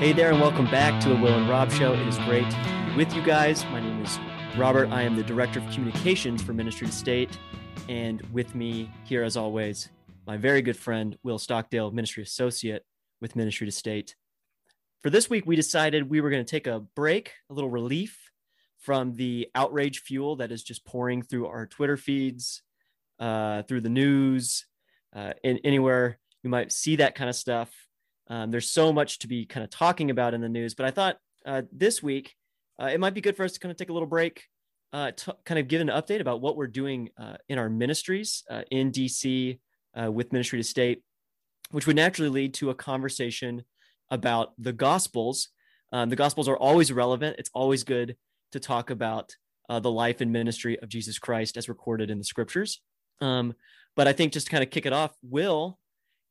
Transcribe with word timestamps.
Hey 0.00 0.14
there, 0.14 0.30
and 0.30 0.40
welcome 0.40 0.64
back 0.64 0.98
to 1.02 1.10
the 1.10 1.14
Will 1.14 1.34
and 1.34 1.46
Rob 1.46 1.70
Show. 1.70 1.92
It 1.92 2.08
is 2.08 2.16
great 2.20 2.50
to 2.50 2.86
be 2.88 2.96
with 2.96 3.14
you 3.14 3.22
guys. 3.22 3.66
My 3.66 3.80
name 3.80 4.02
is 4.02 4.18
Robert. 4.56 4.88
I 4.88 5.02
am 5.02 5.14
the 5.14 5.22
Director 5.22 5.58
of 5.58 5.70
Communications 5.70 6.40
for 6.40 6.54
Ministry 6.54 6.86
to 6.86 6.92
State. 6.94 7.38
And 7.86 8.22
with 8.32 8.54
me 8.54 8.90
here, 9.04 9.22
as 9.22 9.36
always, 9.36 9.90
my 10.26 10.38
very 10.38 10.62
good 10.62 10.78
friend, 10.78 11.18
Will 11.22 11.38
Stockdale, 11.38 11.90
Ministry 11.90 12.22
Associate 12.22 12.82
with 13.20 13.36
Ministry 13.36 13.66
to 13.66 13.70
State. 13.72 14.16
For 15.02 15.10
this 15.10 15.28
week, 15.28 15.44
we 15.44 15.54
decided 15.54 16.08
we 16.08 16.22
were 16.22 16.30
going 16.30 16.46
to 16.46 16.50
take 16.50 16.66
a 16.66 16.80
break, 16.80 17.34
a 17.50 17.52
little 17.52 17.68
relief 17.68 18.30
from 18.78 19.12
the 19.16 19.50
outrage 19.54 20.00
fuel 20.00 20.36
that 20.36 20.50
is 20.50 20.62
just 20.62 20.86
pouring 20.86 21.20
through 21.20 21.46
our 21.48 21.66
Twitter 21.66 21.98
feeds, 21.98 22.62
uh, 23.18 23.64
through 23.64 23.82
the 23.82 23.90
news, 23.90 24.64
uh, 25.14 25.34
in, 25.44 25.58
anywhere 25.58 26.18
you 26.42 26.48
might 26.48 26.72
see 26.72 26.96
that 26.96 27.14
kind 27.14 27.28
of 27.28 27.36
stuff 27.36 27.70
um, 28.30 28.52
there's 28.52 28.70
so 28.70 28.92
much 28.92 29.18
to 29.18 29.28
be 29.28 29.44
kind 29.44 29.64
of 29.64 29.70
talking 29.70 30.10
about 30.10 30.34
in 30.34 30.40
the 30.40 30.48
news, 30.48 30.74
but 30.74 30.86
I 30.86 30.92
thought 30.92 31.16
uh, 31.44 31.62
this 31.72 32.00
week 32.00 32.36
uh, 32.80 32.86
it 32.86 33.00
might 33.00 33.12
be 33.12 33.20
good 33.20 33.36
for 33.36 33.44
us 33.44 33.52
to 33.52 33.60
kind 33.60 33.72
of 33.72 33.76
take 33.76 33.90
a 33.90 33.92
little 33.92 34.08
break, 34.08 34.44
uh, 34.92 35.10
to 35.10 35.36
kind 35.44 35.58
of 35.58 35.66
give 35.66 35.80
an 35.80 35.88
update 35.88 36.20
about 36.20 36.40
what 36.40 36.56
we're 36.56 36.68
doing 36.68 37.10
uh, 37.18 37.36
in 37.48 37.58
our 37.58 37.68
ministries 37.68 38.44
uh, 38.48 38.62
in 38.70 38.92
DC 38.92 39.58
uh, 40.00 40.10
with 40.10 40.32
Ministry 40.32 40.60
to 40.60 40.64
State, 40.64 41.02
which 41.72 41.88
would 41.88 41.96
naturally 41.96 42.30
lead 42.30 42.54
to 42.54 42.70
a 42.70 42.74
conversation 42.74 43.64
about 44.12 44.52
the 44.58 44.72
Gospels. 44.72 45.48
Um, 45.92 46.08
the 46.08 46.16
Gospels 46.16 46.48
are 46.48 46.56
always 46.56 46.92
relevant. 46.92 47.36
It's 47.36 47.50
always 47.52 47.82
good 47.82 48.16
to 48.52 48.60
talk 48.60 48.90
about 48.90 49.34
the 49.68 49.90
life 49.90 50.20
and 50.20 50.32
ministry 50.32 50.76
of 50.80 50.88
Jesus 50.88 51.20
Christ 51.20 51.56
as 51.56 51.68
recorded 51.68 52.10
in 52.10 52.18
the 52.18 52.24
Scriptures. 52.24 52.82
Um, 53.20 53.54
but 53.94 54.08
I 54.08 54.12
think 54.12 54.32
just 54.32 54.46
to 54.46 54.50
kind 54.50 54.64
of 54.64 54.70
kick 54.70 54.84
it 54.84 54.92
off, 54.92 55.14
Will, 55.22 55.78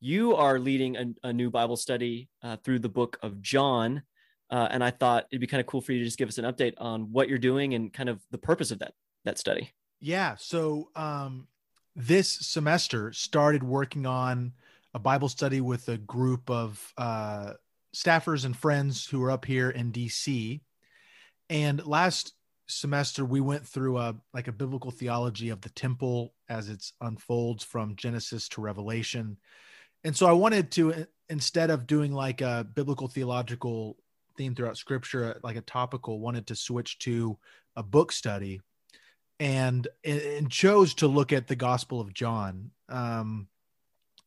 you 0.00 0.34
are 0.34 0.58
leading 0.58 0.96
a, 0.96 1.28
a 1.28 1.32
new 1.32 1.50
Bible 1.50 1.76
study 1.76 2.28
uh, 2.42 2.56
through 2.56 2.78
the 2.78 2.88
book 2.88 3.18
of 3.22 3.40
John. 3.42 4.02
Uh, 4.50 4.66
and 4.70 4.82
I 4.82 4.90
thought 4.90 5.26
it'd 5.30 5.40
be 5.40 5.46
kind 5.46 5.60
of 5.60 5.66
cool 5.66 5.80
for 5.80 5.92
you 5.92 5.98
to 6.00 6.04
just 6.04 6.18
give 6.18 6.28
us 6.28 6.38
an 6.38 6.44
update 6.44 6.74
on 6.78 7.12
what 7.12 7.28
you're 7.28 7.38
doing 7.38 7.74
and 7.74 7.92
kind 7.92 8.08
of 8.08 8.20
the 8.30 8.38
purpose 8.38 8.70
of 8.70 8.80
that 8.80 8.94
that 9.24 9.38
study. 9.38 9.70
Yeah. 10.00 10.36
So 10.38 10.88
um, 10.96 11.46
this 11.94 12.30
semester 12.30 13.12
started 13.12 13.62
working 13.62 14.06
on 14.06 14.54
a 14.94 14.98
Bible 14.98 15.28
study 15.28 15.60
with 15.60 15.88
a 15.88 15.98
group 15.98 16.50
of 16.50 16.92
uh, 16.96 17.52
staffers 17.94 18.44
and 18.44 18.56
friends 18.56 19.06
who 19.06 19.22
are 19.22 19.30
up 19.30 19.44
here 19.44 19.70
in 19.70 19.92
DC. 19.92 20.60
And 21.48 21.86
last 21.86 22.32
semester 22.66 23.24
we 23.24 23.40
went 23.40 23.66
through 23.66 23.98
a 23.98 24.14
like 24.32 24.48
a 24.48 24.52
biblical 24.52 24.90
theology 24.90 25.50
of 25.50 25.60
the 25.60 25.70
temple 25.70 26.32
as 26.48 26.68
it 26.68 26.84
unfolds 27.00 27.62
from 27.64 27.96
Genesis 27.96 28.48
to 28.48 28.60
Revelation 28.60 29.36
and 30.04 30.16
so 30.16 30.26
I 30.26 30.32
wanted 30.32 30.70
to 30.72 31.06
instead 31.28 31.70
of 31.70 31.86
doing 31.86 32.12
like 32.12 32.40
a 32.40 32.66
biblical 32.74 33.08
theological 33.08 33.96
theme 34.36 34.54
throughout 34.54 34.76
scripture, 34.76 35.38
like 35.42 35.56
a 35.56 35.62
topical, 35.62 36.20
wanted 36.20 36.46
to 36.48 36.56
switch 36.56 36.98
to 37.00 37.38
a 37.76 37.82
book 37.82 38.12
study, 38.12 38.60
and 39.38 39.86
and 40.04 40.50
chose 40.50 40.94
to 40.94 41.06
look 41.06 41.32
at 41.32 41.46
the 41.46 41.56
Gospel 41.56 42.00
of 42.00 42.12
John 42.12 42.70
um, 42.88 43.48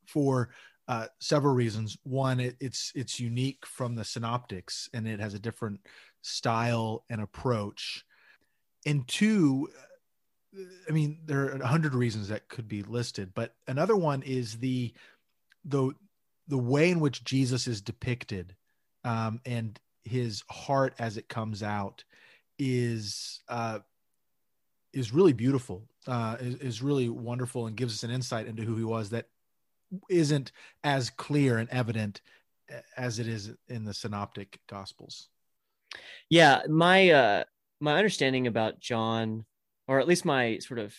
for 0.05 0.49
uh, 0.87 1.07
several 1.19 1.53
reasons. 1.53 1.97
One, 2.03 2.39
it, 2.39 2.55
it's 2.59 2.91
it's 2.95 3.19
unique 3.19 3.65
from 3.65 3.95
the 3.95 4.05
synoptics, 4.05 4.89
and 4.93 5.07
it 5.07 5.19
has 5.19 5.33
a 5.33 5.39
different 5.39 5.81
style 6.21 7.03
and 7.09 7.21
approach. 7.21 8.05
And 8.85 9.07
two, 9.07 9.69
I 10.87 10.91
mean, 10.91 11.19
there 11.25 11.45
are 11.45 11.61
a 11.61 11.67
hundred 11.67 11.95
reasons 11.95 12.27
that 12.29 12.49
could 12.49 12.67
be 12.67 12.83
listed, 12.83 13.31
but 13.33 13.55
another 13.67 13.95
one 13.95 14.23
is 14.23 14.57
the 14.57 14.93
the 15.65 15.91
the 16.47 16.57
way 16.57 16.91
in 16.91 16.99
which 16.99 17.23
Jesus 17.23 17.67
is 17.67 17.81
depicted 17.81 18.55
um, 19.03 19.39
and 19.45 19.79
his 20.03 20.43
heart 20.49 20.93
as 20.99 21.17
it 21.17 21.29
comes 21.29 21.63
out 21.63 22.03
is 22.59 23.41
uh, 23.47 23.79
is 24.93 25.13
really 25.13 25.33
beautiful, 25.33 25.83
uh, 26.07 26.37
is, 26.39 26.55
is 26.55 26.81
really 26.81 27.09
wonderful, 27.09 27.67
and 27.67 27.75
gives 27.75 27.93
us 27.93 28.03
an 28.03 28.11
insight 28.11 28.47
into 28.47 28.63
who 28.63 28.75
he 28.75 28.83
was 28.83 29.09
that 29.09 29.27
isn't 30.09 30.51
as 30.83 31.09
clear 31.09 31.57
and 31.57 31.69
evident 31.69 32.21
as 32.97 33.19
it 33.19 33.27
is 33.27 33.51
in 33.67 33.85
the 33.85 33.93
synoptic 33.93 34.59
gospels. 34.67 35.29
Yeah, 36.29 36.61
my 36.69 37.09
uh, 37.09 37.43
my 37.79 37.97
understanding 37.97 38.47
about 38.47 38.79
John, 38.79 39.45
or 39.87 39.99
at 39.99 40.07
least 40.07 40.25
my 40.25 40.59
sort 40.59 40.79
of 40.79 40.95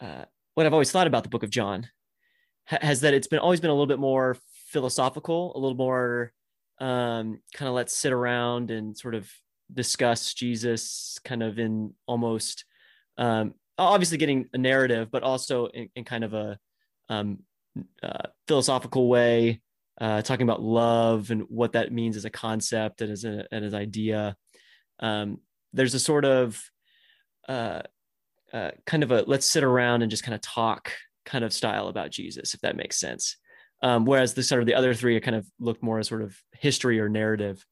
uh, 0.00 0.24
what 0.54 0.66
I've 0.66 0.72
always 0.72 0.92
thought 0.92 1.06
about 1.06 1.22
the 1.22 1.28
book 1.28 1.42
of 1.42 1.50
John, 1.50 1.88
has 2.68 3.00
that 3.00 3.14
it's 3.14 3.26
been 3.26 3.38
always 3.38 3.60
been 3.60 3.70
a 3.70 3.72
little 3.72 3.86
bit 3.86 3.98
more 3.98 4.36
philosophical, 4.68 5.52
a 5.56 5.58
little 5.58 5.76
more 5.76 6.32
um, 6.80 7.40
kind 7.54 7.68
of 7.68 7.74
let's 7.74 7.94
sit 7.94 8.12
around 8.12 8.70
and 8.70 8.96
sort 8.96 9.14
of 9.14 9.30
discuss 9.72 10.34
Jesus 10.34 11.18
kind 11.24 11.42
of 11.42 11.58
in 11.58 11.94
almost 12.06 12.64
um, 13.16 13.54
obviously 13.78 14.18
getting 14.18 14.48
a 14.52 14.58
narrative, 14.58 15.10
but 15.10 15.22
also 15.22 15.66
in, 15.66 15.88
in 15.96 16.04
kind 16.04 16.24
of 16.24 16.34
a 16.34 16.58
um, 17.08 17.40
uh, 18.02 18.28
philosophical 18.46 19.08
way, 19.08 19.60
uh, 20.00 20.22
talking 20.22 20.44
about 20.44 20.62
love 20.62 21.30
and 21.30 21.42
what 21.48 21.72
that 21.72 21.92
means 21.92 22.16
as 22.16 22.24
a 22.24 22.30
concept 22.30 23.00
and 23.00 23.10
as 23.10 23.24
a 23.24 23.46
and 23.50 23.64
as 23.64 23.74
idea. 23.74 24.36
Um, 25.00 25.38
there's 25.72 25.94
a 25.94 26.00
sort 26.00 26.24
of 26.24 26.62
uh, 27.48 27.82
uh, 28.52 28.72
kind 28.86 29.02
of 29.02 29.10
a 29.10 29.22
let's 29.22 29.46
sit 29.46 29.64
around 29.64 30.02
and 30.02 30.10
just 30.10 30.22
kind 30.22 30.34
of 30.34 30.40
talk 30.40 30.92
kind 31.28 31.44
of 31.44 31.52
style 31.52 31.88
about 31.88 32.10
Jesus, 32.10 32.54
if 32.54 32.60
that 32.62 32.76
makes 32.76 32.98
sense. 32.98 33.36
Um, 33.82 34.04
whereas 34.04 34.34
the 34.34 34.42
sort 34.42 34.60
of 34.60 34.66
the 34.66 34.74
other 34.74 34.94
three 34.94 35.20
kind 35.20 35.36
of 35.36 35.46
look 35.60 35.82
more 35.82 36.00
as 36.00 36.08
sort 36.08 36.22
of 36.22 36.36
history 36.52 36.98
or 36.98 37.08
narrative. 37.08 37.64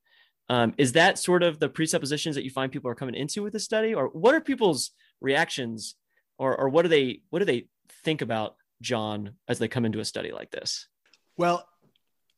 Um, 0.49 0.75
is 0.78 0.93
that 0.93 1.19
sort 1.19 1.43
of 1.43 1.59
the 1.59 1.69
presuppositions 1.69 2.37
that 2.37 2.45
you 2.45 2.50
find 2.50 2.71
people 2.71 2.91
are 2.91 2.95
coming 2.95 3.16
into 3.16 3.43
with 3.43 3.53
the 3.53 3.59
study, 3.59 3.95
or 3.95 4.09
what 4.09 4.34
are 4.34 4.41
people's 4.41 4.93
reactions, 5.21 5.97
or 6.39 6.56
or 6.56 6.69
what 6.69 6.83
do 6.83 6.89
they 6.89 7.22
what 7.31 7.41
do 7.41 7.45
they 7.45 7.66
think 8.05 8.22
about 8.22 8.55
John 8.81 9.33
as 9.49 9.59
they 9.59 9.66
come 9.66 9.84
into 9.84 9.99
a 9.99 10.05
study 10.05 10.31
like 10.31 10.53
this? 10.53 10.87
Well, 11.37 11.66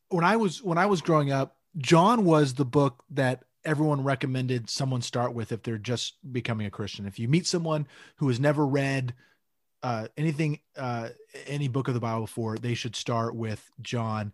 when 0.09 0.25
I 0.25 0.37
was 0.37 0.63
when 0.63 0.79
I 0.79 0.87
was 0.87 1.03
growing 1.03 1.31
up, 1.31 1.57
John 1.77 2.25
was 2.25 2.55
the 2.55 2.65
book 2.65 3.05
that 3.11 3.45
everyone 3.65 4.03
recommended 4.03 4.71
someone 4.71 5.03
start 5.03 5.35
with 5.35 5.53
if 5.53 5.63
they're 5.63 5.77
just 5.77 6.17
becoming 6.33 6.67
a 6.67 6.71
Christian. 6.71 7.07
If 7.07 7.19
you 7.19 7.29
meet 7.29 7.47
someone 7.47 7.87
who 8.17 8.29
has 8.29 8.41
never 8.41 8.67
read 8.67 9.15
uh, 9.83 10.09
anything, 10.17 10.61
uh, 10.77 11.11
any 11.47 11.69
book 11.69 11.89
of 11.89 11.95
the 11.95 12.01
Bible 12.01 12.23
before, 12.23 12.59
they 12.59 12.75
should 12.75 12.97
start 12.97 13.35
with 13.35 13.71
John. 13.81 14.33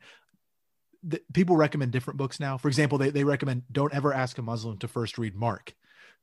The, 1.02 1.20
people 1.32 1.56
recommend 1.56 1.92
different 1.92 2.16
books 2.16 2.40
now. 2.40 2.56
For 2.56 2.68
example, 2.68 2.98
they, 2.98 3.10
they 3.10 3.24
recommend 3.24 3.62
don't 3.70 3.94
ever 3.94 4.12
ask 4.12 4.38
a 4.38 4.42
Muslim 4.42 4.78
to 4.78 4.88
first 4.88 5.18
read 5.18 5.34
Mark 5.34 5.74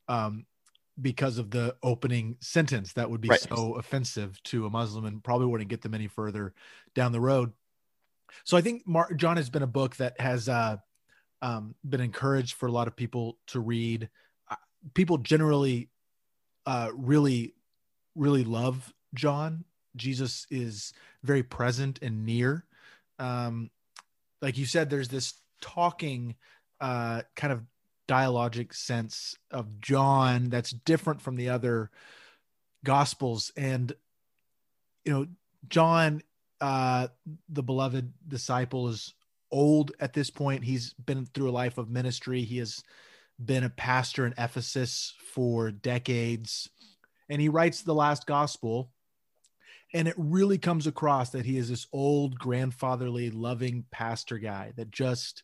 um, 0.07 0.45
because 0.99 1.37
of 1.37 1.51
the 1.51 1.75
opening 1.83 2.37
sentence 2.39 2.93
that 2.93 3.09
would 3.09 3.21
be 3.21 3.29
right. 3.29 3.39
so 3.39 3.73
offensive 3.73 4.41
to 4.43 4.65
a 4.65 4.69
Muslim 4.69 5.05
and 5.05 5.23
probably 5.23 5.47
wouldn't 5.47 5.69
get 5.69 5.81
them 5.81 5.93
any 5.93 6.07
further 6.07 6.53
down 6.95 7.11
the 7.11 7.21
road. 7.21 7.51
So 8.43 8.57
I 8.57 8.61
think 8.61 8.87
Mark, 8.87 9.15
John 9.17 9.37
has 9.37 9.49
been 9.49 9.63
a 9.63 9.67
book 9.67 9.97
that 9.97 10.19
has 10.19 10.49
uh, 10.49 10.77
um, 11.41 11.75
been 11.87 12.01
encouraged 12.01 12.55
for 12.55 12.67
a 12.67 12.71
lot 12.71 12.87
of 12.87 12.95
people 12.95 13.37
to 13.47 13.59
read. 13.59 14.09
Uh, 14.49 14.55
people 14.93 15.17
generally 15.17 15.89
uh, 16.65 16.89
really, 16.95 17.53
really 18.15 18.43
love 18.43 18.91
John. 19.13 19.65
Jesus 19.95 20.47
is 20.49 20.93
very 21.23 21.43
present 21.43 21.99
and 22.01 22.25
near. 22.25 22.65
Um, 23.19 23.69
like 24.41 24.57
you 24.57 24.65
said, 24.65 24.89
there's 24.89 25.09
this 25.09 25.33
talking 25.61 26.35
uh, 26.79 27.21
kind 27.35 27.53
of 27.53 27.63
dialogic 28.07 28.73
sense 28.73 29.35
of 29.51 29.79
John 29.79 30.49
that's 30.49 30.71
different 30.71 31.21
from 31.21 31.35
the 31.35 31.49
other 31.49 31.91
gospels. 32.83 33.51
And, 33.55 33.93
you 35.05 35.13
know, 35.13 35.27
John, 35.69 36.23
uh, 36.59 37.07
the 37.49 37.63
beloved 37.63 38.11
disciple, 38.27 38.89
is 38.89 39.13
old 39.51 39.91
at 39.99 40.13
this 40.13 40.29
point. 40.29 40.63
He's 40.63 40.93
been 40.93 41.25
through 41.25 41.49
a 41.49 41.51
life 41.51 41.77
of 41.77 41.89
ministry. 41.89 42.41
He 42.41 42.57
has 42.57 42.83
been 43.43 43.63
a 43.63 43.69
pastor 43.69 44.25
in 44.25 44.33
Ephesus 44.37 45.13
for 45.33 45.71
decades. 45.71 46.69
And 47.29 47.41
he 47.41 47.49
writes 47.49 47.81
the 47.81 47.95
last 47.95 48.25
gospel 48.25 48.91
and 49.93 50.07
it 50.07 50.15
really 50.17 50.57
comes 50.57 50.87
across 50.87 51.31
that 51.31 51.45
he 51.45 51.57
is 51.57 51.69
this 51.69 51.87
old 51.91 52.37
grandfatherly 52.37 53.29
loving 53.29 53.85
pastor 53.91 54.37
guy 54.37 54.73
that 54.77 54.91
just 54.91 55.43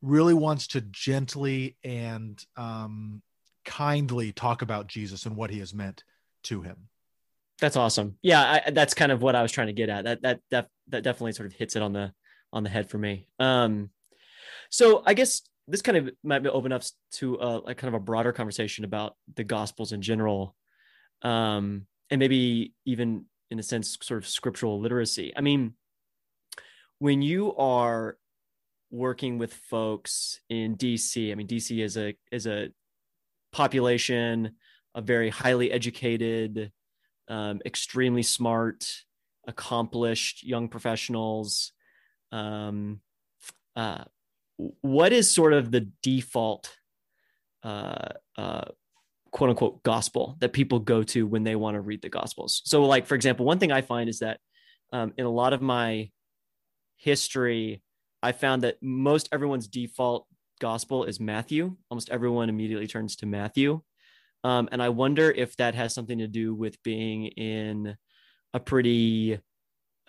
really 0.00 0.34
wants 0.34 0.68
to 0.68 0.80
gently 0.80 1.76
and 1.84 2.44
um, 2.56 3.22
kindly 3.64 4.32
talk 4.32 4.62
about 4.62 4.88
jesus 4.88 5.26
and 5.26 5.36
what 5.36 5.50
he 5.50 5.58
has 5.58 5.72
meant 5.72 6.04
to 6.42 6.62
him. 6.62 6.88
That's 7.60 7.76
awesome. 7.76 8.16
Yeah 8.22 8.60
I, 8.66 8.70
that's 8.70 8.94
kind 8.94 9.12
of 9.12 9.22
what 9.22 9.36
i 9.36 9.42
was 9.42 9.52
trying 9.52 9.68
to 9.68 9.72
get 9.72 9.88
at. 9.88 10.04
That 10.04 10.22
that 10.22 10.40
that, 10.50 10.68
that 10.88 11.04
definitely 11.04 11.32
sort 11.32 11.46
of 11.46 11.52
hits 11.52 11.76
it 11.76 11.82
on 11.82 11.92
the 11.92 12.12
on 12.52 12.64
the 12.64 12.70
head 12.70 12.90
for 12.90 12.98
me. 12.98 13.28
Um 13.38 13.90
so 14.70 15.02
i 15.06 15.14
guess 15.14 15.42
this 15.68 15.82
kind 15.82 15.96
of 15.96 16.10
might 16.24 16.42
be 16.42 16.48
open 16.48 16.72
up 16.72 16.82
to 17.12 17.36
a, 17.36 17.58
a 17.58 17.74
kind 17.74 17.94
of 17.94 18.00
a 18.00 18.04
broader 18.04 18.32
conversation 18.32 18.84
about 18.84 19.14
the 19.36 19.44
gospels 19.44 19.92
in 19.92 20.02
general. 20.02 20.56
Um 21.22 21.86
and 22.10 22.18
maybe 22.18 22.72
even 22.84 23.26
in 23.52 23.58
a 23.58 23.62
sense, 23.62 23.96
sort 24.02 24.22
of 24.22 24.28
scriptural 24.28 24.80
literacy. 24.80 25.32
I 25.36 25.40
mean, 25.40 25.74
when 26.98 27.22
you 27.22 27.54
are 27.56 28.16
working 28.92 29.38
with 29.38 29.54
folks 29.54 30.40
in 30.50 30.76
DC. 30.76 31.32
I 31.32 31.34
mean, 31.34 31.48
DC 31.48 31.82
is 31.82 31.96
a 31.96 32.14
is 32.30 32.46
a 32.46 32.68
population 33.52 34.52
of 34.94 35.04
very 35.04 35.30
highly 35.30 35.72
educated, 35.72 36.70
um, 37.28 37.60
extremely 37.64 38.22
smart, 38.22 38.86
accomplished 39.48 40.44
young 40.44 40.68
professionals. 40.68 41.72
Um, 42.30 43.00
uh, 43.74 44.04
what 44.82 45.12
is 45.12 45.34
sort 45.34 45.54
of 45.54 45.70
the 45.70 45.88
default 46.02 46.76
uh, 47.62 48.08
uh, 48.36 48.66
quote 49.32 49.50
unquote 49.50 49.82
gospel 49.82 50.36
that 50.40 50.52
people 50.52 50.78
go 50.78 51.02
to 51.02 51.26
when 51.26 51.42
they 51.42 51.56
want 51.56 51.74
to 51.74 51.80
read 51.80 52.02
the 52.02 52.08
gospels. 52.08 52.62
So 52.64 52.84
like 52.84 53.06
for 53.06 53.14
example 53.14 53.46
one 53.46 53.58
thing 53.58 53.72
i 53.72 53.80
find 53.80 54.08
is 54.08 54.20
that 54.20 54.38
um, 54.92 55.12
in 55.16 55.24
a 55.24 55.30
lot 55.30 55.52
of 55.52 55.62
my 55.62 56.10
history 56.96 57.82
i 58.22 58.30
found 58.32 58.62
that 58.62 58.76
most 58.80 59.28
everyone's 59.32 59.66
default 59.66 60.26
gospel 60.60 61.04
is 61.04 61.18
matthew. 61.18 61.76
Almost 61.90 62.10
everyone 62.10 62.48
immediately 62.48 62.86
turns 62.86 63.16
to 63.16 63.26
matthew. 63.26 63.80
Um, 64.44 64.68
and 64.70 64.82
i 64.82 64.90
wonder 64.90 65.30
if 65.30 65.56
that 65.56 65.74
has 65.74 65.94
something 65.94 66.18
to 66.18 66.28
do 66.28 66.54
with 66.54 66.82
being 66.82 67.26
in 67.26 67.96
a 68.54 68.60
pretty 68.60 69.40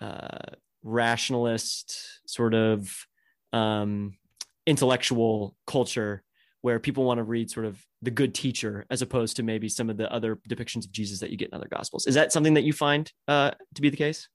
uh, 0.00 0.38
rationalist 0.82 2.20
sort 2.26 2.52
of 2.52 3.06
um, 3.54 4.18
intellectual 4.66 5.56
culture 5.66 6.22
where 6.64 6.80
people 6.80 7.04
want 7.04 7.18
to 7.18 7.22
read 7.22 7.50
sort 7.50 7.66
of 7.66 7.84
the 8.00 8.10
good 8.10 8.34
teacher 8.34 8.86
as 8.88 9.02
opposed 9.02 9.36
to 9.36 9.42
maybe 9.42 9.68
some 9.68 9.90
of 9.90 9.98
the 9.98 10.10
other 10.10 10.36
depictions 10.48 10.86
of 10.86 10.90
Jesus 10.90 11.20
that 11.20 11.28
you 11.28 11.36
get 11.36 11.50
in 11.50 11.54
other 11.54 11.68
gospels. 11.70 12.06
Is 12.06 12.14
that 12.14 12.32
something 12.32 12.54
that 12.54 12.64
you 12.64 12.72
find 12.72 13.12
uh, 13.28 13.50
to 13.74 13.82
be 13.82 13.90
the 13.90 13.98
case? 13.98 14.30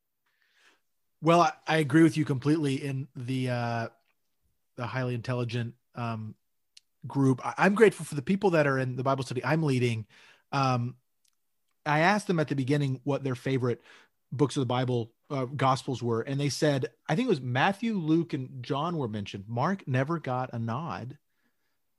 Well, 1.23 1.41
I, 1.41 1.53
I, 1.65 1.77
agree 1.77 2.03
with 2.03 2.17
you 2.17 2.25
completely 2.25 2.75
in 2.75 3.07
the 3.15 3.49
uh, 3.49 3.87
the 4.75 4.85
highly 4.85 5.15
intelligent 5.15 5.73
um, 5.95 6.35
group. 7.07 7.41
I, 7.43 7.65
am 7.65 7.73
grateful 7.73 8.05
for 8.05 8.13
the 8.13 8.21
people 8.21 8.51
that 8.51 8.67
are 8.67 8.77
in 8.77 8.95
the 8.95 9.03
Bible 9.03 9.23
study 9.23 9.43
I'm 9.43 9.63
leading. 9.63 10.05
Um, 10.51 10.97
I 11.83 12.01
asked 12.01 12.27
them 12.27 12.39
at 12.39 12.47
the 12.47 12.55
beginning 12.55 13.01
what 13.05 13.23
their 13.23 13.33
favorite 13.33 13.81
books 14.31 14.55
of 14.55 14.61
the 14.61 14.67
Bible 14.67 15.11
uh, 15.31 15.45
gospels 15.45 16.03
were, 16.03 16.21
and 16.21 16.39
they 16.39 16.49
said 16.49 16.91
I 17.07 17.15
think 17.15 17.25
it 17.25 17.31
was 17.31 17.41
Matthew, 17.41 17.95
Luke, 17.95 18.33
and 18.33 18.61
John 18.61 18.97
were 18.97 19.07
mentioned. 19.07 19.45
Mark 19.47 19.87
never 19.87 20.19
got 20.19 20.53
a 20.53 20.59
nod, 20.59 21.17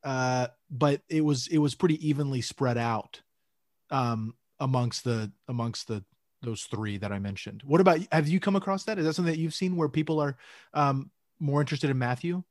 uh, 0.04 0.48
but 0.70 1.02
it 1.08 1.22
was 1.22 1.46
it 1.48 1.58
was 1.58 1.74
pretty 1.74 2.06
evenly 2.06 2.40
spread 2.40 2.78
out 2.78 3.20
um, 3.90 4.34
amongst 4.58 5.04
the 5.04 5.30
amongst 5.48 5.88
the 5.88 6.04
those 6.42 6.62
three 6.64 6.96
that 6.98 7.12
I 7.12 7.18
mentioned. 7.18 7.62
What 7.64 7.80
about 7.80 8.00
have 8.12 8.28
you 8.28 8.40
come 8.40 8.56
across 8.56 8.84
that? 8.84 8.98
Is 8.98 9.04
that 9.04 9.14
something 9.14 9.32
that 9.32 9.40
you've 9.40 9.54
seen 9.54 9.76
where 9.76 9.88
people 9.88 10.20
are 10.20 10.36
um, 10.74 11.10
more 11.38 11.60
interested 11.60 11.90
in 11.90 11.98
Matthew? 11.98 12.42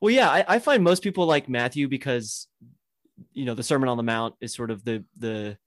Well, 0.00 0.14
yeah, 0.14 0.30
I, 0.30 0.44
I 0.46 0.58
find 0.60 0.84
most 0.84 1.02
people 1.02 1.26
like 1.26 1.48
Matthew 1.48 1.88
because 1.88 2.46
you 3.32 3.44
know 3.44 3.54
the 3.54 3.62
Sermon 3.62 3.88
on 3.88 3.96
the 3.96 4.02
Mount 4.02 4.34
is 4.40 4.54
sort 4.54 4.70
of 4.70 4.84
the 4.84 5.04
the 5.16 5.58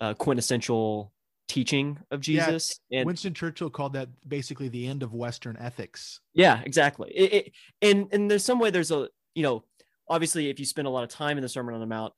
uh, 0.00 0.14
quintessential 0.14 1.12
teaching 1.48 1.98
of 2.10 2.20
Jesus. 2.20 2.80
Yeah, 2.90 3.00
and 3.00 3.06
Winston 3.06 3.34
Churchill 3.34 3.70
called 3.70 3.92
that 3.92 4.08
basically 4.26 4.68
the 4.68 4.86
end 4.86 5.02
of 5.02 5.14
Western 5.14 5.56
ethics. 5.56 6.20
Yeah, 6.34 6.60
exactly. 6.64 7.10
It, 7.10 7.32
it, 7.32 7.52
and 7.80 8.08
and 8.12 8.30
there's 8.30 8.44
some 8.44 8.58
way 8.58 8.70
there's 8.70 8.90
a 8.90 9.08
you 9.34 9.42
know 9.42 9.64
obviously 10.08 10.50
if 10.50 10.58
you 10.58 10.66
spend 10.66 10.88
a 10.88 10.90
lot 10.90 11.04
of 11.04 11.10
time 11.10 11.38
in 11.38 11.42
the 11.42 11.48
Sermon 11.48 11.74
on 11.74 11.80
the 11.80 11.86
Mount, 11.86 12.12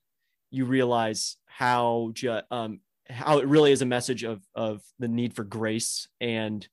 you 0.50 0.64
realize 0.64 1.36
how 1.46 2.10
ju- 2.12 2.40
um, 2.50 2.80
how 3.08 3.38
it 3.38 3.46
really 3.46 3.72
is 3.72 3.82
a 3.82 3.86
message 3.86 4.24
of 4.24 4.42
of 4.54 4.82
the 4.98 5.08
need 5.08 5.34
for 5.34 5.44
grace 5.44 6.08
and 6.20 6.66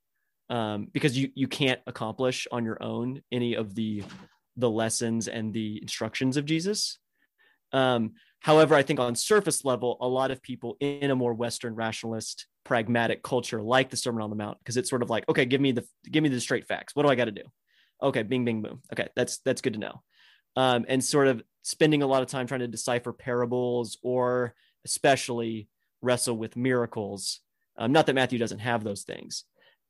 um, 0.50 0.88
because 0.92 1.18
you 1.18 1.30
you 1.36 1.48
can't 1.48 1.82
accomplish 1.88 2.48
on 2.52 2.64
your 2.64 2.82
own 2.82 3.22
any 3.32 3.56
of 3.56 3.76
the 3.76 4.04
the 4.56 4.70
lessons 4.70 5.28
and 5.28 5.54
the 5.54 5.80
instructions 5.82 6.38
of 6.38 6.46
Jesus. 6.46 7.00
Um, 7.74 8.14
however, 8.40 8.76
I 8.76 8.82
think 8.82 9.00
on 9.00 9.16
surface 9.16 9.64
level, 9.66 9.98
a 10.02 10.08
lot 10.08 10.32
of 10.32 10.42
people 10.42 10.78
in 10.80 11.12
a 11.12 11.16
more 11.16 11.34
Western 11.34 11.76
rationalist, 11.76 12.48
pragmatic 12.64 13.22
culture 13.24 13.62
like 13.62 13.90
the 13.90 13.98
Sermon 13.98 14.24
on 14.24 14.30
the 14.30 14.36
Mount, 14.36 14.58
because 14.60 14.78
it's 14.78 14.90
sort 14.90 15.04
of 15.04 15.10
like, 15.10 15.28
okay, 15.30 15.46
give 15.46 15.62
me 15.62 15.74
the 15.74 15.86
give 16.10 16.24
me 16.24 16.30
the 16.30 16.42
straight 16.42 16.68
facts. 16.68 16.96
What 16.96 17.04
do 17.04 17.10
I 17.10 17.16
got 17.16 17.26
to 17.26 17.32
do? 17.32 17.44
Okay, 18.02 18.24
bing, 18.24 18.46
bing, 18.46 18.62
boom. 18.62 18.82
Okay, 18.94 19.08
that's 19.16 19.40
that's 19.40 19.62
good 19.62 19.74
to 19.74 19.80
know. 19.80 20.02
Um, 20.58 20.86
and 20.90 21.04
sort 21.04 21.28
of 21.28 21.44
spending 21.62 22.02
a 22.02 22.08
lot 22.08 22.24
of 22.24 22.30
time 22.30 22.48
trying 22.48 22.62
to 22.62 22.68
decipher 22.68 23.14
parables 23.14 23.98
or 24.02 24.56
especially 24.86 25.70
wrestle 26.02 26.36
with 26.36 26.56
miracles. 26.56 27.42
Um, 27.78 27.92
not 27.92 28.08
that 28.08 28.16
Matthew 28.16 28.40
doesn't 28.40 28.60
have 28.60 28.84
those 28.84 29.04
things, 29.04 29.44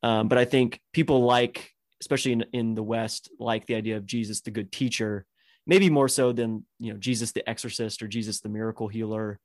um, 0.04 0.28
but 0.28 0.38
I 0.38 0.46
think 0.46 0.82
people 0.92 1.24
like, 1.24 1.72
especially 2.02 2.34
in, 2.34 2.46
in 2.52 2.76
the 2.76 2.84
West, 2.84 3.30
like 3.40 3.66
the 3.66 3.76
idea 3.76 3.98
of 3.98 4.06
Jesus, 4.06 4.42
the 4.42 4.52
good 4.52 4.72
teacher, 4.72 5.26
maybe 5.66 5.90
more 5.90 6.10
so 6.10 6.32
than 6.32 6.66
you 6.80 6.92
know 6.92 7.00
Jesus 7.00 7.32
the 7.32 7.48
exorcist 7.50 8.02
or 8.02 8.08
Jesus 8.08 8.42
the 8.42 8.50
miracle 8.50 8.88
healer, 8.88 9.40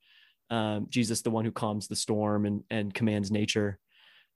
um, 0.51 0.87
Jesus 0.89 1.23
the 1.23 1.31
one 1.31 1.45
who 1.45 1.53
calms 1.53 1.87
the 1.87 1.97
storm 1.97 2.47
and 2.47 2.65
and 2.71 2.93
commands 2.93 3.31
nature. 3.31 3.79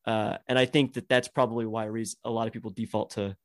Uh, 0.07 0.39
and 0.47 0.57
I 0.57 0.67
think 0.67 0.95
that 0.95 1.09
that's 1.09 1.27
probably 1.29 1.67
why 1.67 1.89
a 2.25 2.31
lot 2.31 2.47
of 2.47 2.53
people 2.53 2.71
default 2.71 3.11
to 3.13 3.37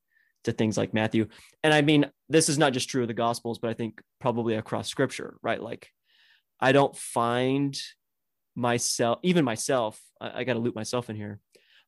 to 0.44 0.52
things 0.52 0.78
like 0.78 0.94
Matthew. 0.94 1.28
And 1.64 1.74
I 1.74 1.82
mean, 1.82 2.10
this 2.30 2.50
is 2.50 2.58
not 2.58 2.74
just 2.74 2.90
true 2.90 3.04
of 3.04 3.08
the 3.08 3.14
Gospels, 3.14 3.60
but 3.60 3.70
I 3.70 3.74
think 3.74 4.02
probably 4.20 4.56
across 4.56 4.88
Scripture, 4.88 5.38
right? 5.42 5.62
Like, 5.62 5.90
I 6.60 6.72
don't 6.72 6.96
find 6.96 7.80
myself, 8.56 9.20
even 9.24 9.46
myself, 9.46 10.00
I, 10.20 10.40
I 10.40 10.44
got 10.44 10.54
to 10.54 10.60
loop 10.60 10.76
myself 10.76 11.10
in 11.10 11.16
here. 11.16 11.40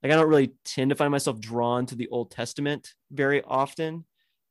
Like, 0.01 0.11
I 0.11 0.15
don't 0.15 0.29
really 0.29 0.53
tend 0.65 0.89
to 0.89 0.95
find 0.95 1.11
myself 1.11 1.39
drawn 1.39 1.85
to 1.87 1.95
the 1.95 2.09
Old 2.09 2.31
Testament 2.31 2.93
very 3.11 3.41
often. 3.41 4.05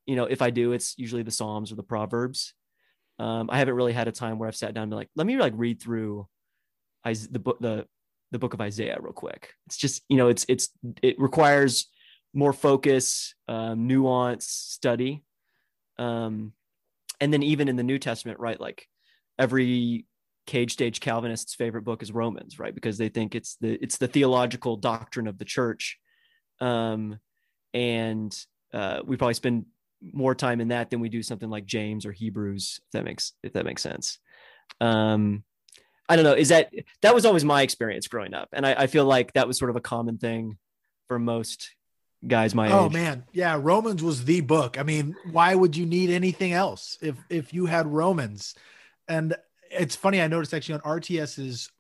You 0.07 0.17
know, 0.17 0.25
if 0.25 0.43
I 0.43 0.51
do, 0.51 0.73
it's 0.73 0.95
usually 0.99 1.23
the 1.23 1.31
Psalms 1.31 1.71
or 1.71 1.77
the 1.77 1.83
Proverbs. 1.83 2.55
Um, 3.19 3.51
I 3.53 3.59
haven't 3.59 3.75
really 3.75 3.93
had 3.93 4.09
a 4.09 4.13
time 4.13 4.39
where 4.39 4.49
I've 4.49 4.57
sat 4.57 4.75
down 4.75 4.85
and 4.85 4.91
been 4.91 4.99
like, 4.99 5.11
let 5.15 5.27
me 5.27 5.37
like 5.37 5.53
read 5.57 5.81
through 5.81 6.27
the 7.05 7.39
book, 7.39 7.59
the 7.61 7.87
the 8.33 8.39
book 8.39 8.55
of 8.55 8.61
Isaiah 8.61 8.97
real 8.99 9.13
quick. 9.13 9.53
It's 9.67 9.77
just, 9.77 10.03
you 10.09 10.17
know, 10.17 10.29
it's 10.29 10.47
it's 10.49 10.71
it 11.03 11.21
requires 11.21 11.89
more 12.35 12.53
focus, 12.53 13.35
um, 13.49 13.87
nuance, 13.87 14.47
study. 14.47 15.25
Um, 15.99 16.53
and 17.21 17.33
then 17.33 17.43
even 17.43 17.69
in 17.69 17.77
the 17.77 17.83
New 17.83 17.99
Testament, 17.99 18.41
right? 18.41 18.61
Like 18.61 18.89
every 19.39 20.07
cage 20.47 20.73
stage 20.73 21.01
Calvinist's 21.01 21.55
favorite 21.55 21.83
book 21.85 22.03
is 22.03 22.13
Romans, 22.13 22.59
right? 22.59 22.75
Because 22.75 22.99
they 22.99 23.09
think 23.09 23.35
it's 23.35 23.57
the 23.57 23.79
it's 23.83 23.99
the 23.99 24.09
theological 24.09 24.77
doctrine 24.77 25.27
of 25.27 25.39
the 25.39 25.45
church. 25.45 25.99
Um, 26.61 27.19
and 27.75 28.37
uh, 28.73 29.01
we 29.05 29.17
probably 29.17 29.35
spend 29.35 29.67
more 30.01 30.35
time 30.35 30.61
in 30.61 30.69
that 30.69 30.91
than 30.91 31.01
we 31.01 31.09
do 31.09 31.23
something 31.23 31.49
like 31.49 31.67
James 31.67 32.07
or 32.07 32.13
Hebrews, 32.13 32.81
if 32.85 32.91
that 32.93 33.05
makes 33.05 33.33
if 33.43 33.53
that 33.53 33.65
makes 33.65 33.83
sense. 33.83 34.19
Um, 34.81 35.45
I 36.09 36.17
don't 36.17 36.25
know. 36.25 36.35
Is 36.35 36.49
that 36.49 36.73
that 37.03 37.15
was 37.15 37.25
always 37.25 37.45
my 37.45 37.63
experience 37.63 38.09
growing 38.09 38.35
up, 38.35 38.49
and 38.53 38.67
I, 38.67 38.75
I 38.75 38.87
feel 38.87 39.05
like 39.05 39.33
that 39.35 39.47
was 39.47 39.59
sort 39.59 39.71
of 39.71 39.77
a 39.77 39.81
common 39.81 40.19
thing 40.19 40.59
for 41.09 41.19
most 41.19 41.71
guys 42.27 42.55
my 42.55 42.71
oh, 42.71 42.87
age. 42.87 42.93
man, 42.93 43.25
yeah, 43.33 43.59
Romans 43.61 44.03
was 44.03 44.25
the 44.25 44.41
book. 44.41 44.79
I 44.79 44.83
mean, 44.83 45.17
why 45.31 45.55
would 45.55 45.77
you 45.77 45.87
need 45.87 46.11
anything 46.11 46.53
else 46.53 46.99
if 47.01 47.17
if 47.29 47.53
you 47.53 47.67
had 47.67 47.87
Romans? 47.87 48.55
And 49.09 49.35
it's 49.71 49.97
funny, 49.97 50.21
I 50.21 50.29
noticed 50.29 50.55
actually 50.55 50.77
on 50.77 50.99
RTS's 51.01 51.71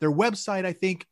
their 0.00 0.12
website, 0.12 0.64
I 0.64 0.72
think 0.72 1.06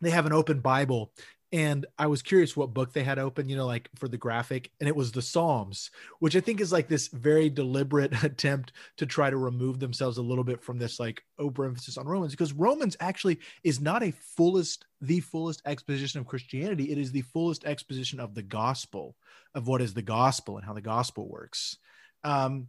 they 0.00 0.10
have 0.10 0.26
an 0.26 0.32
open 0.32 0.60
Bible 0.60 1.12
and 1.56 1.86
I 1.98 2.06
was 2.06 2.20
curious 2.20 2.54
what 2.54 2.74
book 2.74 2.92
they 2.92 3.02
had 3.02 3.18
open, 3.18 3.48
you 3.48 3.56
know, 3.56 3.64
like 3.64 3.88
for 3.94 4.08
the 4.08 4.18
graphic, 4.18 4.70
and 4.78 4.86
it 4.86 4.94
was 4.94 5.10
the 5.10 5.22
Psalms, 5.22 5.90
which 6.18 6.36
I 6.36 6.40
think 6.40 6.60
is 6.60 6.70
like 6.70 6.86
this 6.86 7.08
very 7.08 7.48
deliberate 7.48 8.12
attempt 8.22 8.72
to 8.98 9.06
try 9.06 9.30
to 9.30 9.38
remove 9.38 9.80
themselves 9.80 10.18
a 10.18 10.22
little 10.22 10.44
bit 10.44 10.62
from 10.62 10.78
this 10.78 11.00
like 11.00 11.22
overemphasis 11.38 11.96
on 11.96 12.04
Romans, 12.04 12.34
because 12.34 12.52
Romans 12.52 12.94
actually 13.00 13.38
is 13.64 13.80
not 13.80 14.02
a 14.02 14.10
fullest, 14.36 14.84
the 15.00 15.20
fullest 15.20 15.62
exposition 15.64 16.20
of 16.20 16.26
Christianity. 16.26 16.92
It 16.92 16.98
is 16.98 17.10
the 17.10 17.22
fullest 17.22 17.64
exposition 17.64 18.20
of 18.20 18.34
the 18.34 18.42
gospel, 18.42 19.16
of 19.54 19.66
what 19.66 19.80
is 19.80 19.94
the 19.94 20.02
gospel 20.02 20.58
and 20.58 20.66
how 20.66 20.74
the 20.74 20.82
gospel 20.82 21.26
works. 21.26 21.78
Um, 22.22 22.66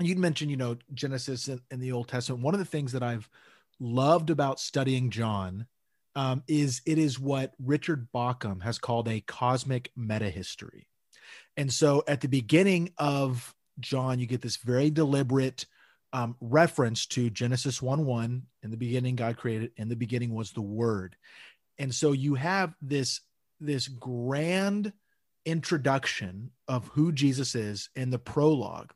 you'd 0.00 0.18
mentioned, 0.18 0.50
you 0.50 0.56
know, 0.56 0.76
Genesis 0.92 1.48
in 1.70 1.78
the 1.78 1.92
Old 1.92 2.08
Testament. 2.08 2.42
One 2.42 2.54
of 2.54 2.58
the 2.58 2.64
things 2.64 2.90
that 2.92 3.02
I've 3.04 3.28
loved 3.78 4.30
about 4.30 4.58
studying 4.58 5.10
John 5.10 5.66
um, 6.16 6.42
is 6.46 6.80
it 6.86 6.98
is 6.98 7.18
what 7.18 7.54
Richard 7.58 8.08
Bauckham 8.14 8.62
has 8.62 8.78
called 8.78 9.08
a 9.08 9.20
cosmic 9.20 9.90
meta 9.96 10.30
history. 10.30 10.88
And 11.56 11.72
so 11.72 12.02
at 12.06 12.20
the 12.20 12.28
beginning 12.28 12.92
of 12.98 13.54
John, 13.80 14.18
you 14.18 14.26
get 14.26 14.42
this 14.42 14.56
very 14.56 14.90
deliberate 14.90 15.66
um, 16.12 16.36
reference 16.40 17.06
to 17.06 17.30
Genesis 17.30 17.82
1 17.82 18.06
1. 18.06 18.42
In 18.62 18.70
the 18.70 18.76
beginning, 18.76 19.16
God 19.16 19.36
created, 19.36 19.72
in 19.76 19.88
the 19.88 19.96
beginning 19.96 20.32
was 20.32 20.52
the 20.52 20.62
Word. 20.62 21.16
And 21.78 21.92
so 21.92 22.12
you 22.12 22.36
have 22.36 22.74
this, 22.80 23.20
this 23.60 23.88
grand 23.88 24.92
introduction 25.44 26.50
of 26.68 26.88
who 26.88 27.12
Jesus 27.12 27.54
is 27.54 27.90
in 27.96 28.10
the 28.10 28.18
prologue. 28.18 28.92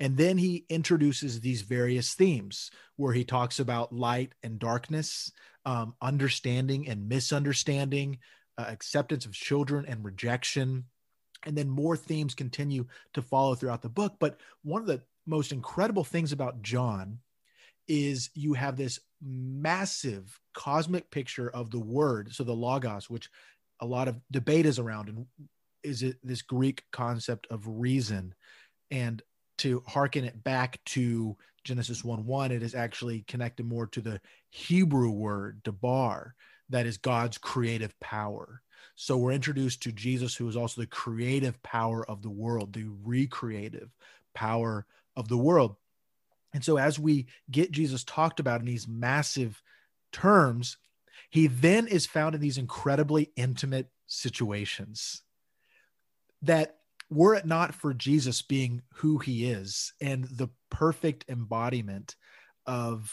And 0.00 0.16
then 0.16 0.38
he 0.38 0.64
introduces 0.70 1.40
these 1.40 1.60
various 1.60 2.14
themes 2.14 2.70
where 2.96 3.12
he 3.12 3.22
talks 3.22 3.60
about 3.60 3.94
light 3.94 4.32
and 4.42 4.58
darkness, 4.58 5.30
um, 5.66 5.94
understanding 6.00 6.88
and 6.88 7.08
misunderstanding, 7.08 8.18
uh, 8.56 8.64
acceptance 8.66 9.26
of 9.26 9.32
children 9.32 9.84
and 9.86 10.02
rejection, 10.02 10.84
and 11.44 11.56
then 11.56 11.68
more 11.68 11.96
themes 11.96 12.34
continue 12.34 12.86
to 13.12 13.22
follow 13.22 13.54
throughout 13.54 13.82
the 13.82 13.88
book. 13.90 14.16
But 14.18 14.40
one 14.62 14.80
of 14.80 14.88
the 14.88 15.02
most 15.26 15.52
incredible 15.52 16.04
things 16.04 16.32
about 16.32 16.62
John 16.62 17.18
is 17.86 18.30
you 18.34 18.54
have 18.54 18.76
this 18.76 19.00
massive 19.22 20.40
cosmic 20.54 21.10
picture 21.10 21.50
of 21.50 21.70
the 21.70 21.78
word, 21.78 22.32
so 22.32 22.42
the 22.42 22.52
logos, 22.54 23.10
which 23.10 23.28
a 23.80 23.86
lot 23.86 24.08
of 24.08 24.20
debate 24.30 24.64
is 24.64 24.78
around, 24.78 25.08
and 25.08 25.26
is 25.82 26.02
it 26.02 26.16
this 26.22 26.42
Greek 26.42 26.84
concept 26.90 27.46
of 27.50 27.66
reason? 27.66 28.34
And 28.90 29.22
to 29.60 29.82
hearken 29.86 30.24
it 30.24 30.42
back 30.42 30.80
to 30.86 31.36
Genesis 31.64 32.02
1 32.02 32.24
1, 32.24 32.52
it 32.52 32.62
is 32.62 32.74
actually 32.74 33.22
connected 33.22 33.66
more 33.66 33.86
to 33.88 34.00
the 34.00 34.20
Hebrew 34.48 35.10
word, 35.10 35.62
debar, 35.62 36.34
that 36.70 36.86
is 36.86 36.96
God's 36.96 37.38
creative 37.38 37.98
power. 38.00 38.62
So 38.94 39.16
we're 39.16 39.32
introduced 39.32 39.82
to 39.82 39.92
Jesus, 39.92 40.34
who 40.34 40.48
is 40.48 40.56
also 40.56 40.80
the 40.80 40.86
creative 40.86 41.62
power 41.62 42.08
of 42.08 42.22
the 42.22 42.30
world, 42.30 42.72
the 42.72 42.88
recreative 43.04 43.90
power 44.34 44.86
of 45.16 45.28
the 45.28 45.36
world. 45.36 45.76
And 46.52 46.64
so 46.64 46.78
as 46.78 46.98
we 46.98 47.26
get 47.50 47.70
Jesus 47.70 48.04
talked 48.04 48.40
about 48.40 48.60
in 48.60 48.66
these 48.66 48.88
massive 48.88 49.62
terms, 50.12 50.78
he 51.28 51.46
then 51.46 51.86
is 51.86 52.06
found 52.06 52.34
in 52.34 52.40
these 52.40 52.58
incredibly 52.58 53.30
intimate 53.36 53.88
situations 54.06 55.22
that 56.42 56.79
were 57.10 57.34
it 57.34 57.44
not 57.44 57.74
for 57.74 57.92
Jesus 57.92 58.40
being 58.40 58.82
who 58.94 59.18
he 59.18 59.50
is 59.50 59.92
and 60.00 60.24
the 60.24 60.48
perfect 60.70 61.24
embodiment 61.28 62.16
of 62.66 63.12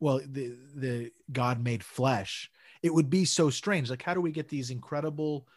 well 0.00 0.20
the 0.26 0.56
the 0.74 1.12
God 1.30 1.62
made 1.62 1.84
flesh 1.84 2.50
it 2.84 2.92
would 2.92 3.08
be 3.08 3.24
so 3.24 3.48
strange. 3.48 3.88
Like 3.88 4.02
how 4.02 4.12
do 4.12 4.20
we 4.20 4.30
get 4.30 4.50
these 4.50 4.68
incredible 4.68 5.48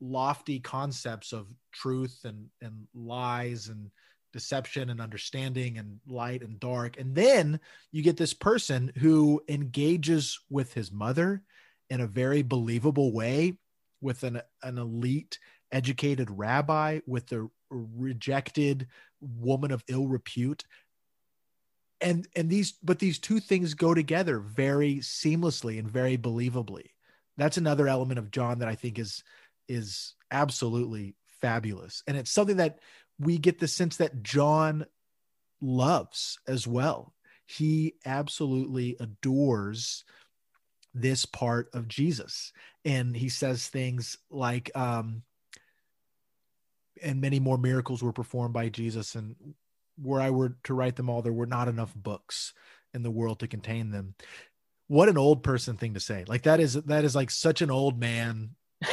lofty 0.00 0.60
concepts 0.60 1.32
of 1.32 1.46
truth 1.72 2.20
and 2.24 2.48
and 2.60 2.86
lies 2.94 3.68
and 3.68 3.90
deception 4.34 4.90
and 4.90 5.00
understanding 5.00 5.78
and 5.78 5.98
light 6.06 6.42
and 6.42 6.60
dark? 6.60 6.98
And 6.98 7.14
then 7.14 7.58
you 7.90 8.02
get 8.02 8.18
this 8.18 8.34
person 8.34 8.92
who 8.98 9.42
engages 9.48 10.38
with 10.50 10.74
his 10.74 10.92
mother 10.92 11.42
in 11.88 12.02
a 12.02 12.06
very 12.06 12.42
believable 12.42 13.12
way 13.12 13.54
with 14.02 14.22
an 14.22 14.42
an 14.62 14.76
elite 14.76 15.38
educated 15.74 16.30
rabbi 16.30 17.00
with 17.06 17.26
the 17.26 17.50
rejected 17.68 18.86
woman 19.20 19.72
of 19.72 19.84
ill 19.88 20.06
repute. 20.06 20.64
And 22.00 22.26
and 22.36 22.48
these 22.48 22.72
but 22.72 22.98
these 22.98 23.18
two 23.18 23.40
things 23.40 23.74
go 23.74 23.92
together 23.92 24.38
very 24.38 24.96
seamlessly 24.96 25.78
and 25.78 25.90
very 25.90 26.16
believably. 26.16 26.90
That's 27.36 27.56
another 27.56 27.88
element 27.88 28.18
of 28.18 28.30
john 28.30 28.60
that 28.60 28.68
i 28.68 28.74
think 28.74 28.98
is 28.98 29.22
is 29.68 30.14
absolutely 30.30 31.16
fabulous. 31.40 32.02
And 32.06 32.16
it's 32.16 32.30
something 32.30 32.58
that 32.58 32.78
we 33.18 33.38
get 33.38 33.58
the 33.58 33.68
sense 33.68 33.96
that 33.96 34.22
john 34.22 34.86
loves 35.60 36.38
as 36.46 36.66
well. 36.66 37.14
He 37.46 37.94
absolutely 38.06 38.96
adores 39.00 40.04
this 40.94 41.26
part 41.26 41.70
of 41.74 41.88
jesus. 41.88 42.52
And 42.84 43.16
he 43.16 43.28
says 43.28 43.66
things 43.66 44.18
like 44.30 44.70
um 44.76 45.22
and 47.02 47.20
many 47.20 47.40
more 47.40 47.58
miracles 47.58 48.02
were 48.02 48.12
performed 48.12 48.54
by 48.54 48.68
Jesus. 48.68 49.14
And 49.14 49.36
were 50.00 50.20
I 50.20 50.30
were 50.30 50.56
to 50.64 50.74
write 50.74 50.96
them 50.96 51.08
all, 51.08 51.22
there 51.22 51.32
were 51.32 51.46
not 51.46 51.68
enough 51.68 51.94
books 51.94 52.52
in 52.92 53.02
the 53.02 53.10
world 53.10 53.40
to 53.40 53.48
contain 53.48 53.90
them. 53.90 54.14
What 54.86 55.08
an 55.08 55.18
old 55.18 55.42
person 55.42 55.76
thing 55.76 55.94
to 55.94 56.00
say. 56.00 56.24
Like 56.26 56.42
that 56.42 56.60
is 56.60 56.74
that 56.74 57.04
is 57.04 57.14
like 57.14 57.30
such 57.30 57.62
an 57.62 57.70
old 57.70 57.98
man. 57.98 58.50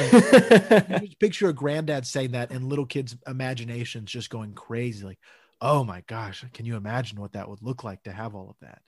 picture 1.20 1.48
a 1.48 1.52
granddad 1.52 2.06
saying 2.06 2.32
that 2.32 2.50
and 2.50 2.68
little 2.68 2.86
kids' 2.86 3.16
imaginations 3.26 4.10
just 4.10 4.30
going 4.30 4.54
crazy. 4.54 5.04
Like, 5.04 5.18
oh 5.60 5.84
my 5.84 6.02
gosh, 6.06 6.44
can 6.54 6.64
you 6.64 6.76
imagine 6.76 7.20
what 7.20 7.32
that 7.32 7.48
would 7.48 7.62
look 7.62 7.84
like 7.84 8.02
to 8.04 8.12
have 8.12 8.34
all 8.34 8.48
of 8.48 8.56
that? 8.62 8.80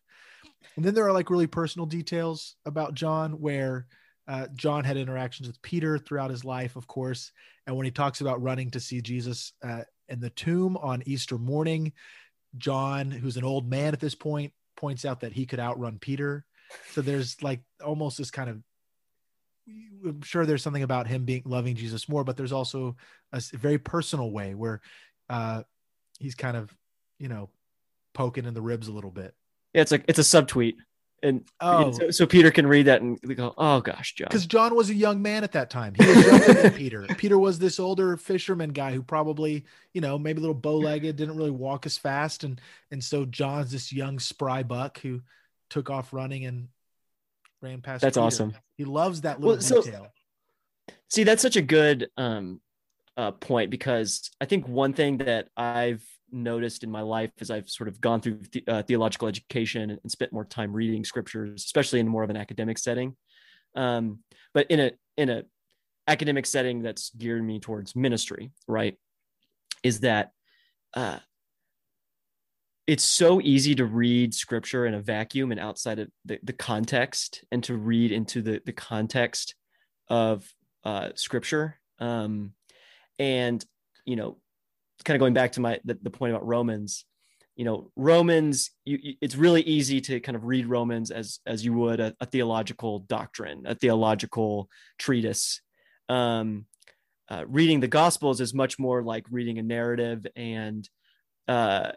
And 0.76 0.85
then 0.85 0.94
there 0.94 1.06
are 1.06 1.12
like 1.12 1.30
really 1.30 1.47
personal 1.47 1.87
details 1.87 2.56
about 2.64 2.94
John 2.94 3.33
where 3.33 3.87
uh, 4.26 4.46
John 4.54 4.84
had 4.84 4.96
interactions 4.96 5.48
with 5.48 5.60
Peter 5.62 5.98
throughout 5.98 6.30
his 6.30 6.44
life, 6.44 6.76
of 6.76 6.86
course. 6.86 7.32
And 7.66 7.76
when 7.76 7.84
he 7.84 7.90
talks 7.90 8.20
about 8.20 8.42
running 8.42 8.70
to 8.70 8.80
see 8.80 9.00
Jesus 9.00 9.52
uh, 9.62 9.82
in 10.08 10.20
the 10.20 10.30
tomb 10.30 10.76
on 10.76 11.02
Easter 11.06 11.38
morning, 11.38 11.92
John, 12.56 13.10
who's 13.10 13.36
an 13.36 13.44
old 13.44 13.68
man 13.68 13.92
at 13.92 14.00
this 14.00 14.14
point, 14.14 14.52
points 14.76 15.04
out 15.04 15.20
that 15.20 15.32
he 15.32 15.46
could 15.46 15.60
outrun 15.60 15.98
Peter. 15.98 16.44
So 16.92 17.02
there's 17.02 17.42
like 17.42 17.60
almost 17.84 18.18
this 18.18 18.30
kind 18.30 18.50
of 18.50 18.62
I'm 20.06 20.20
sure 20.22 20.44
there's 20.44 20.62
something 20.62 20.82
about 20.82 21.06
him 21.06 21.24
being 21.24 21.42
loving 21.46 21.74
Jesus 21.74 22.08
more, 22.08 22.22
but 22.22 22.36
there's 22.36 22.52
also 22.52 22.96
a 23.32 23.40
very 23.54 23.78
personal 23.78 24.30
way 24.30 24.54
where 24.54 24.82
uh, 25.30 25.62
he's 26.18 26.34
kind 26.34 26.56
of, 26.56 26.74
you 27.18 27.28
know, 27.28 27.48
poking 28.12 28.44
in 28.44 28.52
the 28.52 28.60
ribs 28.60 28.88
a 28.88 28.92
little 28.92 29.10
bit. 29.10 29.34
Yeah, 29.72 29.80
it's 29.82 29.90
like 29.90 30.04
it's 30.06 30.18
a 30.18 30.22
subtweet 30.22 30.74
and 31.24 31.44
oh. 31.60 31.90
so, 31.92 32.10
so, 32.10 32.26
Peter 32.26 32.50
can 32.50 32.66
read 32.66 32.86
that 32.86 33.00
and 33.00 33.18
go, 33.36 33.54
"Oh 33.56 33.80
gosh, 33.80 34.14
John," 34.14 34.28
because 34.28 34.46
John 34.46 34.74
was 34.74 34.90
a 34.90 34.94
young 34.94 35.22
man 35.22 35.42
at 35.42 35.52
that 35.52 35.70
time. 35.70 35.94
He 35.94 36.06
was 36.06 36.26
younger 36.26 36.52
than 36.52 36.72
Peter. 36.74 37.06
Peter 37.16 37.38
was 37.38 37.58
this 37.58 37.80
older 37.80 38.16
fisherman 38.16 38.70
guy 38.70 38.92
who 38.92 39.02
probably, 39.02 39.64
you 39.94 40.00
know, 40.00 40.18
maybe 40.18 40.38
a 40.38 40.40
little 40.40 40.54
bow-legged, 40.54 41.16
didn't 41.16 41.36
really 41.36 41.50
walk 41.50 41.86
as 41.86 41.96
fast, 41.96 42.44
and 42.44 42.60
and 42.90 43.02
so 43.02 43.24
John's 43.24 43.72
this 43.72 43.92
young 43.92 44.18
spry 44.18 44.62
buck 44.62 44.98
who 44.98 45.22
took 45.70 45.88
off 45.88 46.12
running 46.12 46.44
and 46.44 46.68
ran 47.62 47.80
past. 47.80 48.02
That's 48.02 48.16
Peter. 48.16 48.26
awesome. 48.26 48.54
He 48.76 48.84
loves 48.84 49.22
that 49.22 49.40
little 49.40 49.56
well, 49.56 49.82
detail. 49.82 50.12
See, 51.08 51.24
that's 51.24 51.42
such 51.42 51.56
a 51.56 51.62
good 51.62 52.10
um, 52.18 52.60
uh, 53.16 53.30
point 53.30 53.70
because 53.70 54.30
I 54.40 54.44
think 54.44 54.68
one 54.68 54.92
thing 54.92 55.18
that 55.18 55.48
I've 55.56 56.04
noticed 56.34 56.82
in 56.82 56.90
my 56.90 57.00
life 57.00 57.30
as 57.40 57.50
I've 57.50 57.68
sort 57.68 57.88
of 57.88 58.00
gone 58.00 58.20
through 58.20 58.40
the, 58.52 58.64
uh, 58.68 58.82
theological 58.82 59.28
education 59.28 59.90
and, 59.90 60.10
spent 60.10 60.32
more 60.32 60.44
time 60.44 60.72
reading 60.72 61.04
scriptures, 61.04 61.64
especially 61.64 62.00
in 62.00 62.08
more 62.08 62.22
of 62.22 62.30
an 62.30 62.36
academic 62.36 62.78
setting. 62.78 63.16
Um, 63.74 64.18
but 64.52 64.66
in 64.70 64.80
a 64.80 64.92
in 65.16 65.30
a 65.30 65.44
academic 66.06 66.46
setting 66.46 66.82
that's 66.82 67.10
geared 67.10 67.42
me 67.42 67.60
towards 67.60 67.96
ministry, 67.96 68.50
right? 68.68 68.98
Is 69.82 70.00
that 70.00 70.32
uh, 70.94 71.18
it's 72.86 73.04
so 73.04 73.40
easy 73.40 73.74
to 73.76 73.86
read 73.86 74.34
scripture 74.34 74.86
in 74.86 74.94
a 74.94 75.00
vacuum 75.00 75.50
and 75.50 75.60
outside 75.60 75.98
of 75.98 76.08
the, 76.24 76.38
the 76.42 76.52
context 76.52 77.44
and 77.50 77.64
to 77.64 77.76
read 77.76 78.12
into 78.12 78.42
the, 78.42 78.60
the 78.64 78.72
context 78.72 79.54
of 80.08 80.46
uh, 80.84 81.08
scripture. 81.14 81.78
Um, 81.98 82.52
and, 83.18 83.64
you 84.04 84.16
know, 84.16 84.36
kind 85.04 85.16
of 85.16 85.20
going 85.20 85.34
back 85.34 85.52
to 85.52 85.61
my 85.61 85.80
the, 85.84 85.99
the 86.02 86.11
point 86.11 86.32
about 86.32 86.46
Romans, 86.46 87.04
you 87.56 87.64
know, 87.64 87.90
Romans, 87.96 88.70
you, 88.84 88.99
you, 89.00 89.14
it's 89.20 89.37
really 89.37 89.62
easy 89.62 90.00
to 90.02 90.20
kind 90.20 90.37
of 90.37 90.44
read 90.44 90.66
Romans 90.66 91.11
as 91.11 91.38
as 91.46 91.64
you 91.64 91.73
would 91.75 92.00
a, 92.00 92.14
a 92.20 92.26
theological 92.26 93.00
doctrine, 93.00 93.62
a 93.66 93.75
theological 93.75 94.68
treatise. 94.99 95.61
Um, 96.08 96.66
uh, 97.28 97.44
reading 97.46 97.80
the 97.80 97.88
Gospels 97.88 98.40
is 98.40 98.52
much 98.52 98.78
more 98.78 99.02
like 99.02 99.25
reading 99.30 99.58
a 99.58 99.62
narrative 99.62 100.26
and 100.37 100.88
uh, 101.49 101.92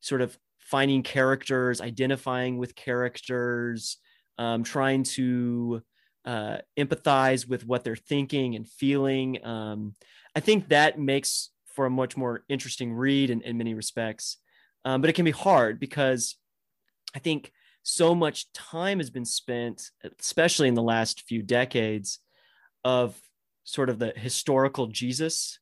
sort 0.00 0.22
of 0.22 0.38
finding 0.58 1.02
characters, 1.02 1.80
identifying 1.80 2.56
with 2.56 2.74
characters, 2.74 3.98
um, 4.38 4.62
trying 4.62 5.02
to 5.02 5.82
uh, 6.24 6.58
empathize 6.78 7.46
with 7.46 7.66
what 7.66 7.84
they're 7.84 7.96
thinking 7.96 8.54
and 8.54 8.68
feeling. 8.68 9.44
Um, 9.44 9.94
I 10.34 10.40
think 10.40 10.68
that 10.68 10.98
makes 10.98 11.50
for 11.74 11.86
a 11.86 11.90
much 11.90 12.16
more 12.16 12.44
interesting 12.48 12.92
read 12.92 13.30
in, 13.30 13.42
in 13.42 13.58
many 13.58 13.74
respects. 13.74 14.38
Um, 14.84 15.00
but 15.00 15.10
it 15.10 15.14
can 15.14 15.24
be 15.24 15.30
hard 15.30 15.78
because 15.78 16.36
I 17.14 17.18
think 17.18 17.52
so 17.82 18.14
much 18.14 18.52
time 18.52 18.98
has 18.98 19.10
been 19.10 19.24
spent, 19.24 19.90
especially 20.18 20.68
in 20.68 20.74
the 20.74 20.82
last 20.82 21.22
few 21.28 21.42
decades, 21.42 22.18
of 22.84 23.18
sort 23.64 23.90
of 23.90 23.98
the 23.98 24.12
historical 24.16 24.86
Jesus 24.86 25.58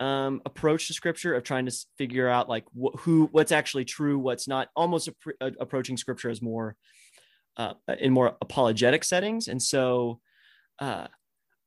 um, 0.00 0.42
approach 0.46 0.86
to 0.86 0.94
scripture 0.94 1.34
of 1.34 1.42
trying 1.42 1.66
to 1.66 1.86
figure 1.96 2.28
out 2.28 2.48
like 2.48 2.64
wh- 2.80 2.96
who 3.00 3.28
what's 3.32 3.52
actually 3.52 3.84
true, 3.84 4.18
what's 4.18 4.46
not. 4.46 4.68
Almost 4.76 5.08
approaching 5.40 5.96
scripture 5.96 6.30
as 6.30 6.40
more 6.40 6.76
uh, 7.56 7.74
in 7.98 8.12
more 8.12 8.36
apologetic 8.40 9.02
settings, 9.02 9.48
and 9.48 9.60
so 9.60 10.20
uh, 10.78 11.08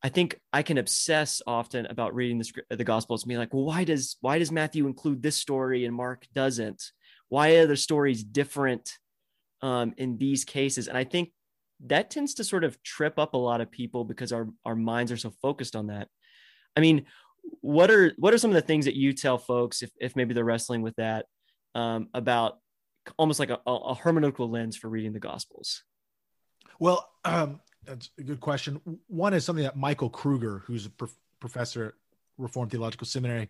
I 0.04 0.10
think 0.10 0.40
I 0.52 0.64
can 0.64 0.78
obsess 0.78 1.42
often 1.46 1.86
about 1.86 2.16
reading 2.16 2.40
the, 2.40 2.76
the 2.76 2.84
Gospels 2.84 3.24
and 3.24 3.30
be 3.30 3.38
like, 3.38 3.54
well, 3.54 3.66
why 3.66 3.84
does 3.84 4.18
why 4.22 4.40
does 4.40 4.52
Matthew 4.52 4.88
include 4.88 5.22
this 5.22 5.38
story 5.38 5.86
and 5.86 5.96
Mark 5.96 6.26
doesn't? 6.34 6.82
Why 7.30 7.56
are 7.58 7.68
the 7.68 7.78
stories 7.78 8.24
different 8.24 8.98
um, 9.62 9.94
in 9.98 10.18
these 10.18 10.44
cases? 10.44 10.88
And 10.88 10.98
I 10.98 11.04
think 11.04 11.32
that 11.86 12.10
tends 12.10 12.36
to 12.36 12.44
sort 12.44 12.64
of 12.64 12.82
trip 12.84 13.20
up 13.20 13.34
a 13.34 13.38
lot 13.38 13.62
of 13.62 13.72
people 13.72 14.04
because 14.04 14.32
our 14.32 14.48
our 14.66 14.76
minds 14.76 15.12
are 15.12 15.18
so 15.18 15.34
focused 15.42 15.76
on 15.76 15.88
that. 15.88 16.08
I 16.76 16.80
mean, 16.80 17.06
what 17.62 17.92
are 17.92 18.14
what 18.18 18.34
are 18.34 18.40
some 18.40 18.52
of 18.52 18.56
the 18.56 18.62
things 18.62 18.86
that 18.86 18.96
you 18.96 19.14
tell 19.14 19.38
folks 19.38 19.84
if 19.84 19.92
if 20.00 20.16
maybe 20.16 20.34
they're 20.34 20.44
wrestling 20.44 20.82
with 20.82 20.96
that 20.96 21.26
um, 21.76 22.10
about 22.14 22.58
almost 23.18 23.40
like 23.40 23.50
a, 23.52 23.60
a 23.66 23.96
hermeneutical 23.96 24.52
lens 24.52 24.78
for 24.78 24.90
reading 24.90 25.14
the 25.14 25.20
Gospels? 25.20 25.84
Well, 26.80 27.08
um, 27.24 27.60
that's 27.86 28.10
a 28.18 28.24
good 28.24 28.40
question. 28.40 28.82
One 29.08 29.34
is 29.34 29.46
something 29.46 29.64
that 29.64 29.78
Michael 29.78 30.10
Kruger, 30.10 30.64
who's 30.66 30.86
a 30.86 30.90
prof- 30.90 31.16
professor 31.40 31.86
at 31.86 31.94
Reformed 32.38 32.72
Theological 32.72 33.08
Seminary, 33.08 33.50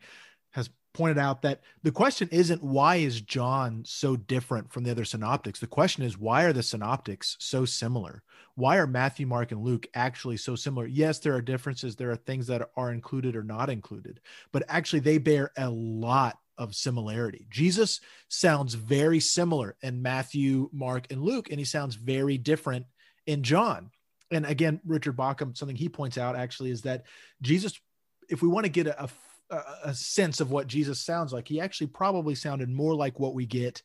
has 0.52 0.70
pointed 0.94 1.18
out 1.18 1.42
that 1.42 1.62
the 1.84 1.92
question 1.92 2.28
isn't 2.32 2.62
why 2.62 2.98
is 2.98 3.22
John 3.22 3.84
so 3.86 4.16
different 4.18 4.72
from 4.72 4.84
the 4.84 4.92
other 4.92 5.06
synoptics? 5.06 5.60
The 5.60 5.68
question 5.68 6.04
is 6.04 6.18
why 6.18 6.44
are 6.44 6.54
the 6.54 6.64
synoptics 6.64 7.38
so 7.40 7.64
similar? 7.66 8.24
Why 8.56 8.78
are 8.78 8.88
Matthew, 8.88 9.26
Mark, 9.26 9.52
and 9.52 9.62
Luke 9.62 9.88
actually 9.94 10.38
so 10.38 10.56
similar? 10.56 10.86
Yes, 10.86 11.20
there 11.20 11.34
are 11.34 11.42
differences. 11.42 11.96
There 11.96 12.12
are 12.12 12.18
things 12.18 12.48
that 12.48 12.70
are 12.76 12.92
included 12.92 13.36
or 13.36 13.44
not 13.44 13.70
included, 13.70 14.20
but 14.52 14.64
actually 14.68 15.00
they 15.00 15.18
bear 15.18 15.52
a 15.58 15.70
lot 15.70 16.38
of 16.58 16.76
similarity. 16.76 17.48
Jesus 17.50 18.02
sounds 18.28 18.74
very 18.74 19.22
similar 19.22 19.78
in 19.82 20.02
Matthew, 20.02 20.70
Mark, 20.74 21.08
and 21.10 21.22
Luke, 21.22 21.50
and 21.50 21.60
he 21.60 21.66
sounds 21.66 21.96
very 21.96 22.38
different 22.38 22.86
in 23.26 23.42
John. 23.44 23.92
And 24.32 24.46
again, 24.46 24.80
Richard 24.86 25.18
Bauckham, 25.18 25.58
something 25.58 25.76
he 25.76 25.90
points 25.90 26.18
out 26.18 26.36
actually 26.36 26.72
is 26.72 26.82
that 26.84 27.04
Jesus, 27.42 27.80
if 28.30 28.42
we 28.42 28.48
want 28.48 28.66
to 28.66 28.72
get 28.72 28.88
a, 28.88 29.10
a, 29.50 29.64
a 29.86 29.94
sense 29.94 30.40
of 30.40 30.52
what 30.52 30.68
Jesus 30.68 31.00
sounds 31.00 31.34
like, 31.34 31.48
he 31.48 31.60
actually 31.60 31.88
probably 31.88 32.36
sounded 32.36 32.70
more 32.70 32.96
like 32.96 33.20
what 33.20 33.34
we 33.34 33.46
get 33.46 33.82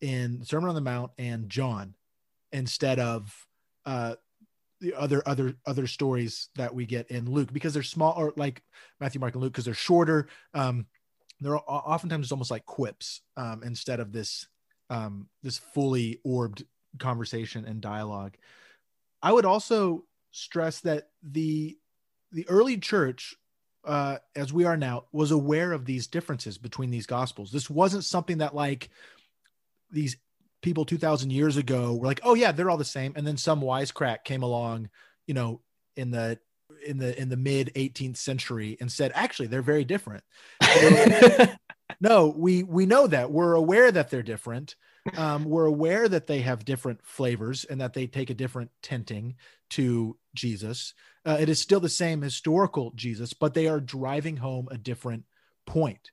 in 0.00 0.44
Sermon 0.44 0.68
on 0.68 0.74
the 0.74 0.80
Mount 0.80 1.12
and 1.18 1.48
John 1.48 1.94
instead 2.52 2.98
of 2.98 3.34
uh, 3.86 4.16
the 4.80 4.94
other 4.94 5.22
other 5.26 5.54
other 5.66 5.86
stories 5.86 6.50
that 6.56 6.74
we 6.74 6.84
get 6.84 7.10
in 7.10 7.30
Luke 7.30 7.52
because 7.52 7.72
they're 7.72 7.82
small 7.82 8.12
or 8.16 8.32
like 8.36 8.62
Matthew, 9.00 9.20
Mark, 9.20 9.34
and 9.34 9.42
Luke 9.42 9.52
because 9.52 9.64
they're 9.64 9.74
shorter. 9.74 10.28
Um, 10.52 10.86
they're 11.40 11.56
oftentimes 11.56 12.32
almost 12.32 12.50
like 12.50 12.64
quips 12.66 13.20
um, 13.36 13.62
instead 13.62 14.00
of 14.00 14.12
this 14.12 14.46
um, 14.90 15.28
this 15.42 15.58
fully 15.58 16.20
orbed 16.24 16.64
conversation 16.98 17.64
and 17.64 17.80
dialogue. 17.80 18.36
I 19.26 19.32
would 19.32 19.44
also 19.44 20.04
stress 20.30 20.78
that 20.82 21.08
the 21.20 21.76
the 22.30 22.48
early 22.48 22.78
church, 22.78 23.34
uh, 23.84 24.18
as 24.36 24.52
we 24.52 24.64
are 24.66 24.76
now, 24.76 25.06
was 25.10 25.32
aware 25.32 25.72
of 25.72 25.84
these 25.84 26.06
differences 26.06 26.58
between 26.58 26.92
these 26.92 27.06
gospels. 27.06 27.50
This 27.50 27.68
wasn't 27.68 28.04
something 28.04 28.38
that 28.38 28.54
like 28.54 28.88
these 29.90 30.16
people 30.62 30.84
2000 30.84 31.32
years 31.32 31.56
ago 31.56 31.96
were 31.96 32.06
like, 32.06 32.20
oh 32.22 32.34
yeah, 32.34 32.52
they're 32.52 32.70
all 32.70 32.76
the 32.76 32.84
same. 32.84 33.14
And 33.16 33.26
then 33.26 33.36
some 33.36 33.60
wisecrack 33.60 34.22
came 34.22 34.44
along, 34.44 34.90
you 35.26 35.34
know, 35.34 35.60
in 35.96 36.12
the 36.12 36.38
in 36.86 36.98
the 36.98 37.20
in 37.20 37.28
the 37.28 37.36
mid 37.36 37.72
18th 37.74 38.18
century 38.18 38.76
and 38.80 38.92
said 38.92 39.10
actually 39.16 39.48
they're 39.48 39.60
very 39.60 39.84
different 39.84 40.22
no 42.00 42.28
we 42.28 42.62
we 42.62 42.86
know 42.86 43.06
that. 43.06 43.30
We're 43.30 43.54
aware 43.54 43.90
that 43.92 44.10
they're 44.10 44.22
different. 44.22 44.76
Um, 45.16 45.44
we're 45.44 45.66
aware 45.66 46.08
that 46.08 46.26
they 46.26 46.40
have 46.40 46.64
different 46.64 47.00
flavors 47.04 47.64
and 47.64 47.80
that 47.80 47.94
they 47.94 48.06
take 48.08 48.30
a 48.30 48.34
different 48.34 48.70
tinting 48.82 49.36
to 49.70 50.16
jesus. 50.34 50.94
Uh, 51.24 51.36
it 51.40 51.48
is 51.48 51.60
still 51.60 51.80
the 51.80 51.88
same 51.88 52.22
historical 52.22 52.92
jesus 52.94 53.32
but 53.32 53.54
they 53.54 53.66
are 53.66 53.80
driving 53.80 54.36
home 54.36 54.68
a 54.70 54.78
different 54.78 55.24
point. 55.66 56.10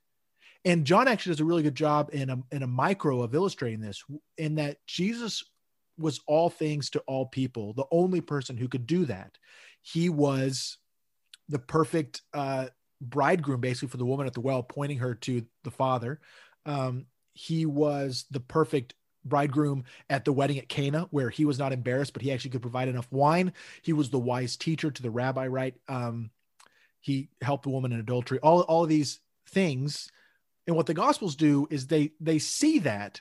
and 0.64 0.84
john 0.84 1.06
actually 1.08 1.30
does 1.30 1.40
a 1.40 1.44
really 1.44 1.62
good 1.62 1.74
job 1.74 2.10
in 2.12 2.30
a, 2.30 2.38
in 2.50 2.62
a 2.62 2.66
micro 2.66 3.22
of 3.22 3.34
illustrating 3.34 3.80
this 3.80 4.02
in 4.38 4.56
that 4.56 4.78
jesus 4.86 5.44
was 5.98 6.20
all 6.26 6.50
things 6.50 6.90
to 6.90 6.98
all 7.06 7.26
people 7.26 7.72
the 7.74 7.86
only 7.90 8.20
person 8.20 8.56
who 8.56 8.68
could 8.68 8.86
do 8.86 9.04
that. 9.06 9.38
He 9.82 10.08
was 10.08 10.78
the 11.48 11.58
perfect 11.58 12.22
uh, 12.32 12.68
bridegroom, 13.00 13.60
basically, 13.60 13.88
for 13.88 13.96
the 13.96 14.04
woman 14.04 14.26
at 14.26 14.34
the 14.34 14.40
well, 14.40 14.62
pointing 14.62 14.98
her 14.98 15.14
to 15.14 15.44
the 15.62 15.70
father. 15.70 16.20
Um, 16.66 17.06
he 17.32 17.66
was 17.66 18.26
the 18.30 18.40
perfect 18.40 18.94
bridegroom 19.24 19.84
at 20.10 20.24
the 20.24 20.32
wedding 20.32 20.58
at 20.58 20.68
Cana, 20.68 21.08
where 21.10 21.30
he 21.30 21.44
was 21.44 21.58
not 21.58 21.72
embarrassed, 21.72 22.12
but 22.12 22.22
he 22.22 22.32
actually 22.32 22.50
could 22.50 22.62
provide 22.62 22.88
enough 22.88 23.10
wine. 23.10 23.52
He 23.82 23.92
was 23.92 24.10
the 24.10 24.18
wise 24.18 24.56
teacher 24.56 24.90
to 24.90 25.02
the 25.02 25.10
rabbi, 25.10 25.46
right? 25.46 25.74
Um, 25.88 26.30
he 27.00 27.28
helped 27.42 27.64
the 27.64 27.70
woman 27.70 27.92
in 27.92 28.00
adultery. 28.00 28.38
All 28.40 28.62
all 28.62 28.82
of 28.82 28.88
these 28.88 29.20
things, 29.48 30.10
and 30.66 30.76
what 30.76 30.86
the 30.86 30.94
Gospels 30.94 31.36
do 31.36 31.66
is 31.70 31.86
they 31.86 32.12
they 32.20 32.38
see 32.38 32.78
that 32.80 33.20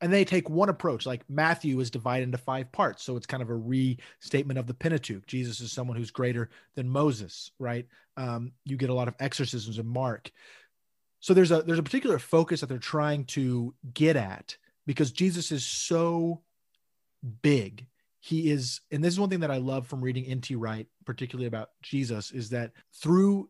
and 0.00 0.12
they 0.12 0.24
take 0.24 0.48
one 0.48 0.68
approach 0.68 1.06
like 1.06 1.28
matthew 1.28 1.78
is 1.80 1.90
divided 1.90 2.24
into 2.24 2.38
five 2.38 2.70
parts. 2.72 3.02
So 3.02 3.16
it's 3.16 3.26
kind 3.26 3.42
of 3.42 3.50
a 3.50 3.54
restatement 3.54 4.58
of 4.58 4.66
the 4.66 4.74
pentateuch. 4.74 5.26
Jesus 5.26 5.60
is 5.60 5.72
someone 5.72 5.96
who's 5.96 6.10
greater 6.10 6.50
than 6.74 6.88
moses 6.88 7.50
right? 7.58 7.86
Um, 8.16 8.52
you 8.64 8.76
get 8.76 8.90
a 8.90 8.94
lot 8.94 9.08
of 9.08 9.14
exorcisms 9.20 9.78
in 9.78 9.86
mark. 9.86 10.30
So 11.20 11.34
there's 11.34 11.50
a 11.50 11.62
there's 11.62 11.78
a 11.78 11.82
particular 11.84 12.18
focus 12.18 12.60
that 12.60 12.68
they're 12.68 12.78
trying 12.78 13.24
to 13.26 13.74
get 13.92 14.16
at 14.16 14.56
because 14.86 15.12
jesus 15.12 15.52
is 15.52 15.64
so 15.64 16.42
big. 17.42 17.86
He 18.20 18.50
is 18.50 18.80
and 18.90 19.02
this 19.02 19.14
is 19.14 19.20
one 19.20 19.30
thing 19.30 19.40
that 19.40 19.50
i 19.50 19.56
love 19.56 19.86
from 19.86 20.02
reading 20.02 20.30
nt 20.36 20.50
wright 20.50 20.86
particularly 21.06 21.46
about 21.46 21.70
jesus 21.82 22.32
is 22.32 22.50
that 22.50 22.72
through 22.92 23.48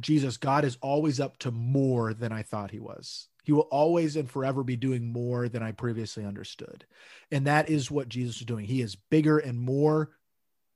jesus 0.00 0.38
god 0.38 0.64
is 0.64 0.78
always 0.80 1.20
up 1.20 1.36
to 1.40 1.50
more 1.50 2.14
than 2.14 2.32
i 2.32 2.42
thought 2.42 2.70
he 2.70 2.80
was 2.80 3.28
he 3.44 3.52
will 3.52 3.68
always 3.70 4.16
and 4.16 4.28
forever 4.28 4.64
be 4.64 4.76
doing 4.76 5.12
more 5.12 5.48
than 5.48 5.62
I 5.62 5.72
previously 5.72 6.24
understood. 6.24 6.84
And 7.30 7.46
that 7.46 7.68
is 7.68 7.90
what 7.90 8.08
Jesus 8.08 8.36
is 8.36 8.46
doing. 8.46 8.64
He 8.64 8.80
is 8.80 8.96
bigger 8.96 9.38
and 9.38 9.58
more 9.58 10.10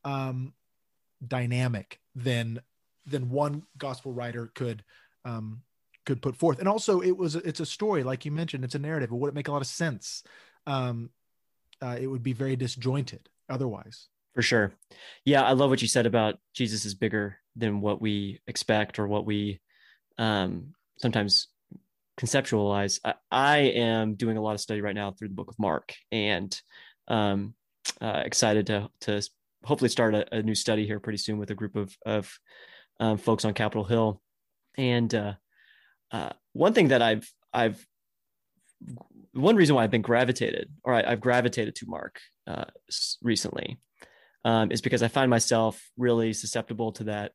um, 0.04 0.52
dynamic 1.26 1.98
than 2.14 2.60
than 3.06 3.30
one 3.30 3.62
gospel 3.78 4.12
writer 4.12 4.52
could 4.54 4.84
um, 5.24 5.62
could 6.04 6.22
put 6.22 6.36
forth. 6.36 6.58
And 6.58 6.68
also 6.68 7.00
it 7.00 7.16
was 7.16 7.34
it's 7.34 7.60
a 7.60 7.66
story 7.66 8.04
like 8.04 8.24
you 8.24 8.30
mentioned, 8.30 8.64
it's 8.64 8.74
a 8.74 8.78
narrative. 8.78 9.10
It 9.10 9.16
wouldn't 9.16 9.34
make 9.34 9.48
a 9.48 9.52
lot 9.52 9.62
of 9.62 9.66
sense. 9.66 10.22
Um, 10.66 11.10
uh, 11.80 11.96
it 11.98 12.06
would 12.06 12.22
be 12.22 12.32
very 12.32 12.56
disjointed 12.56 13.28
otherwise. 13.48 14.08
For 14.34 14.42
sure. 14.42 14.72
Yeah, 15.24 15.42
I 15.42 15.52
love 15.52 15.70
what 15.70 15.82
you 15.82 15.88
said 15.88 16.06
about 16.06 16.38
Jesus 16.54 16.84
is 16.84 16.94
bigger 16.94 17.38
than 17.56 17.80
what 17.80 18.00
we 18.00 18.40
expect 18.46 18.98
or 18.98 19.06
what 19.08 19.24
we 19.24 19.60
um, 20.18 20.74
sometimes 20.98 21.48
conceptualize 22.18 22.98
I, 23.04 23.14
I, 23.30 23.58
am 23.58 24.14
doing 24.14 24.36
a 24.36 24.42
lot 24.42 24.54
of 24.54 24.60
study 24.60 24.80
right 24.80 24.94
now 24.94 25.12
through 25.12 25.28
the 25.28 25.34
book 25.34 25.48
of 25.48 25.58
mark 25.58 25.94
and 26.10 26.58
um, 27.06 27.54
uh, 28.00 28.22
excited 28.24 28.66
to 28.66 28.90
to 29.02 29.22
hopefully 29.64 29.88
start 29.88 30.14
a, 30.14 30.34
a, 30.34 30.42
new 30.42 30.54
study 30.54 30.86
here 30.86 31.00
pretty 31.00 31.18
soon 31.18 31.38
with 31.38 31.50
a 31.50 31.54
group 31.54 31.76
of 31.76 31.96
of 32.04 32.38
um, 33.00 33.18
folks 33.18 33.44
on 33.44 33.54
capitol 33.54 33.84
hill. 33.84 34.20
And 34.76 35.14
uh, 35.14 35.34
uh, 36.10 36.30
one 36.52 36.72
thing 36.72 36.88
that 36.88 37.02
i've 37.02 37.30
i've 37.52 37.86
one 39.32 39.56
reason 39.56 39.74
why 39.74 39.84
i've 39.84 39.90
been 39.90 40.02
gravitated 40.02 40.70
or 40.84 40.94
I, 40.94 41.10
have 41.10 41.20
gravitated 41.20 41.74
to 41.76 41.86
mark 41.86 42.20
uh, 42.46 42.64
recently 43.22 43.78
um, 44.44 44.72
is 44.72 44.80
because 44.80 45.02
i 45.02 45.08
find 45.08 45.30
myself 45.30 45.80
really 45.96 46.32
susceptible 46.32 46.92
to 46.92 47.04
that 47.04 47.32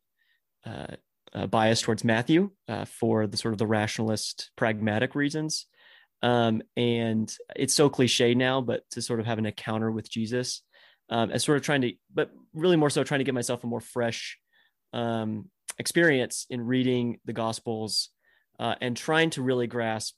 uh, 1.34 1.48
bias 1.48 1.82
towards 1.82 2.04
Matthew 2.04 2.52
uh, 2.67 2.86
for 2.86 3.28
the 3.28 3.38
sort 3.38 3.54
of 3.54 3.58
the 3.58 3.67
rationalist, 3.67 4.52
pragmatic 4.56 5.15
reasons. 5.15 5.65
Um, 6.22 6.62
and 6.78 7.36
it's 7.56 7.74
so 7.74 7.89
cliche 7.89 8.34
now, 8.34 8.62
but 8.62 8.84
to 8.91 9.02
sort 9.02 9.19
of 9.19 9.26
have 9.26 9.39
an 9.39 9.46
encounter 9.46 9.91
with 9.91 10.10
Jesus, 10.10 10.62
um, 11.10 11.32
as 11.32 11.43
sort 11.43 11.58
of 11.58 11.63
trying 11.63 11.82
to, 11.82 11.93
but 12.13 12.32
really 12.54 12.78
more 12.78 12.89
so 12.89 13.04
trying 13.04 13.19
to 13.19 13.26
give 13.26 13.36
myself 13.36 13.63
a 13.63 13.67
more 13.67 13.82
fresh 13.82 14.38
um, 14.93 15.50
experience 15.80 16.46
in 16.50 16.62
reading 16.62 17.19
the 17.26 17.34
Gospels 17.34 18.10
uh, 18.60 18.76
and 18.80 18.96
trying 18.96 19.32
to 19.32 19.41
really 19.41 19.67
grasp 19.67 20.15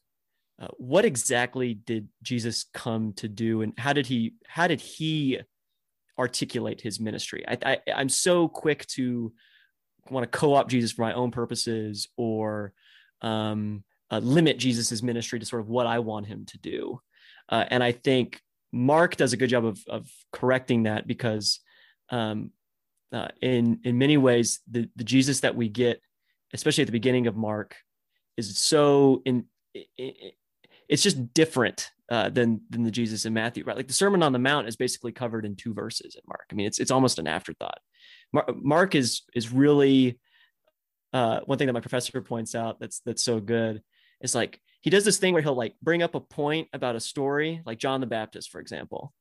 uh, 0.61 0.67
what 0.77 1.03
exactly 1.03 1.73
did 1.73 2.07
Jesus 2.23 2.65
come 2.73 3.13
to 3.13 3.27
do, 3.27 3.61
and 3.61 3.73
how 3.77 3.91
did 3.91 4.07
he 4.07 4.35
how 4.47 4.67
did 4.67 4.79
he 4.79 5.39
articulate 6.17 6.79
his 6.79 6.99
ministry? 6.99 7.43
I, 7.47 7.57
I 7.65 7.77
I'm 7.93 8.07
so 8.07 8.47
quick 8.47 8.85
to 8.87 9.33
want 10.09 10.29
to 10.29 10.37
co-opt 10.37 10.69
Jesus 10.69 10.91
for 10.91 11.01
my 11.01 11.13
own 11.13 11.31
purposes 11.31 12.07
or 12.17 12.73
um, 13.21 13.83
uh, 14.11 14.19
limit 14.19 14.59
Jesus's 14.59 15.01
ministry 15.01 15.39
to 15.39 15.45
sort 15.45 15.61
of 15.61 15.69
what 15.69 15.87
I 15.87 15.99
want 15.99 16.27
him 16.27 16.45
to 16.45 16.57
do. 16.57 17.01
Uh, 17.49 17.65
and 17.69 17.83
I 17.83 17.91
think 17.91 18.41
Mark 18.71 19.15
does 19.15 19.33
a 19.33 19.37
good 19.37 19.49
job 19.49 19.65
of, 19.65 19.79
of 19.87 20.09
correcting 20.31 20.83
that 20.83 21.07
because 21.07 21.59
um, 22.09 22.51
uh, 23.11 23.29
in 23.41 23.79
in 23.83 23.97
many 23.97 24.17
ways 24.17 24.59
the 24.69 24.89
the 24.95 25.03
Jesus 25.03 25.39
that 25.41 25.55
we 25.55 25.69
get, 25.69 26.01
especially 26.53 26.81
at 26.83 26.87
the 26.87 26.91
beginning 26.91 27.27
of 27.27 27.35
Mark, 27.35 27.75
is 28.37 28.57
so 28.57 29.21
in. 29.25 29.45
it's 30.87 31.03
just 31.03 31.33
different 31.33 31.91
uh, 32.09 32.29
than 32.29 32.61
than 32.69 32.83
the 32.83 32.91
Jesus 32.91 33.25
in 33.25 33.33
Matthew, 33.33 33.63
right? 33.63 33.77
Like 33.77 33.87
the 33.87 33.93
Sermon 33.93 34.23
on 34.23 34.33
the 34.33 34.39
Mount 34.39 34.67
is 34.67 34.75
basically 34.75 35.11
covered 35.11 35.45
in 35.45 35.55
two 35.55 35.73
verses 35.73 36.15
in 36.15 36.21
Mark. 36.27 36.45
I 36.51 36.55
mean, 36.55 36.67
it's 36.67 36.79
it's 36.79 36.91
almost 36.91 37.19
an 37.19 37.27
afterthought. 37.27 37.79
Mark 38.55 38.95
is 38.95 39.21
is 39.33 39.51
really 39.51 40.19
uh, 41.13 41.39
one 41.45 41.57
thing 41.57 41.67
that 41.67 41.73
my 41.73 41.79
professor 41.79 42.21
points 42.21 42.55
out 42.55 42.79
that's 42.79 42.99
that's 43.05 43.23
so 43.23 43.39
good 43.39 43.81
is 44.21 44.35
like 44.35 44.59
he 44.81 44.89
does 44.89 45.05
this 45.05 45.17
thing 45.17 45.33
where 45.33 45.41
he'll 45.41 45.55
like 45.55 45.75
bring 45.81 46.03
up 46.03 46.13
a 46.13 46.19
point 46.19 46.67
about 46.73 46.95
a 46.95 46.99
story, 46.99 47.61
like 47.65 47.79
John 47.79 48.01
the 48.01 48.07
Baptist, 48.07 48.51
for 48.51 48.59
example, 48.59 49.13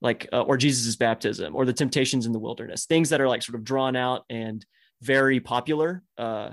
like 0.00 0.28
uh, 0.32 0.42
or 0.42 0.56
Jesus's 0.56 0.96
baptism 0.96 1.54
or 1.54 1.64
the 1.64 1.72
temptations 1.72 2.26
in 2.26 2.32
the 2.32 2.38
wilderness, 2.38 2.86
things 2.86 3.10
that 3.10 3.20
are 3.20 3.28
like 3.28 3.42
sort 3.42 3.56
of 3.56 3.64
drawn 3.64 3.96
out 3.96 4.24
and 4.30 4.64
very 5.02 5.40
popular 5.40 6.02
uh, 6.18 6.50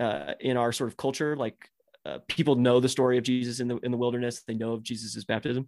uh, 0.00 0.34
in 0.40 0.56
our 0.56 0.72
sort 0.72 0.90
of 0.90 0.96
culture. 0.96 1.36
Like 1.36 1.56
uh, 2.04 2.18
people 2.28 2.56
know 2.56 2.80
the 2.80 2.88
story 2.88 3.18
of 3.18 3.24
Jesus 3.24 3.60
in 3.60 3.68
the 3.68 3.78
in 3.78 3.92
the 3.92 3.96
wilderness, 3.96 4.42
they 4.46 4.54
know 4.54 4.72
of 4.72 4.82
Jesus's 4.82 5.24
baptism, 5.24 5.66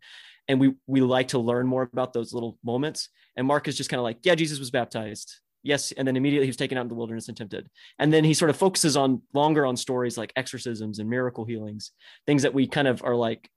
and 0.49 0.61
we 0.61 0.75
we 0.87 1.01
like 1.01 1.29
to 1.29 1.39
learn 1.39 1.67
more 1.67 1.89
about 1.93 2.13
those 2.13 2.35
little 2.35 2.59
moments. 2.65 3.09
And 3.37 3.47
Mark 3.47 3.69
is 3.69 3.77
just 3.77 3.89
kind 3.89 3.99
of 3.99 4.05
like, 4.05 4.19
yeah, 4.25 4.35
Jesus 4.35 4.59
was 4.59 4.71
baptized 4.71 5.33
yes, 5.69 5.93
and 5.93 6.09
then 6.09 6.17
immediately 6.17 6.47
he 6.47 6.51
was 6.51 6.57
taken 6.57 6.79
out 6.79 6.83
in 6.83 6.89
the 6.89 6.95
wilderness 6.95 7.29
and 7.29 7.37
tempted. 7.37 7.69
And 7.99 8.11
then 8.11 8.25
he 8.25 8.33
sort 8.33 8.51
of 8.51 8.57
focuses 8.57 8.97
on 8.97 9.21
longer 9.35 9.67
on 9.67 9.77
stories 9.77 10.17
like 10.17 10.33
exorcisms 10.35 10.99
and 10.99 11.09
miracle 11.09 11.45
healings, 11.45 11.93
things 12.27 12.43
that 12.43 12.55
we 12.55 12.67
kind 12.67 12.89
of 12.89 13.05
are 13.05 13.15
like, 13.15 13.51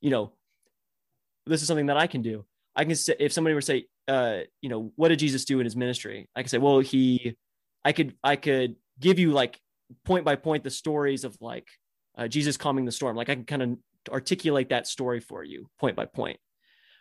you 0.00 0.10
know, 0.10 0.32
this 1.46 1.60
is 1.60 1.66
something 1.66 1.86
that 1.86 1.96
I 1.96 2.06
can 2.06 2.22
do. 2.22 2.44
I 2.76 2.84
can 2.84 2.94
say 2.94 3.16
if 3.18 3.32
somebody 3.32 3.54
were 3.54 3.60
to 3.60 3.66
say, 3.66 3.86
uh, 4.06 4.40
you 4.62 4.68
know, 4.68 4.92
what 4.94 5.08
did 5.08 5.18
Jesus 5.18 5.44
do 5.44 5.58
in 5.58 5.66
his 5.66 5.74
ministry? 5.74 6.28
I 6.36 6.42
could 6.42 6.50
say, 6.50 6.58
well, 6.58 6.78
he, 6.78 7.36
I 7.84 7.90
could, 7.92 8.14
I 8.22 8.36
could 8.36 8.76
give 9.00 9.18
you 9.18 9.32
like 9.32 9.58
point 10.04 10.24
by 10.24 10.36
point 10.36 10.62
the 10.62 10.70
stories 10.70 11.24
of 11.24 11.36
like 11.40 11.66
uh, 12.16 12.28
Jesus 12.28 12.56
calming 12.56 12.84
the 12.84 12.92
storm. 12.92 13.16
Like 13.16 13.30
I 13.30 13.34
can 13.34 13.44
kind 13.44 13.62
of 13.62 13.78
articulate 14.12 14.68
that 14.68 14.86
story 14.86 15.18
for 15.18 15.42
you 15.42 15.68
point 15.80 15.96
by 15.96 16.04
point. 16.04 16.38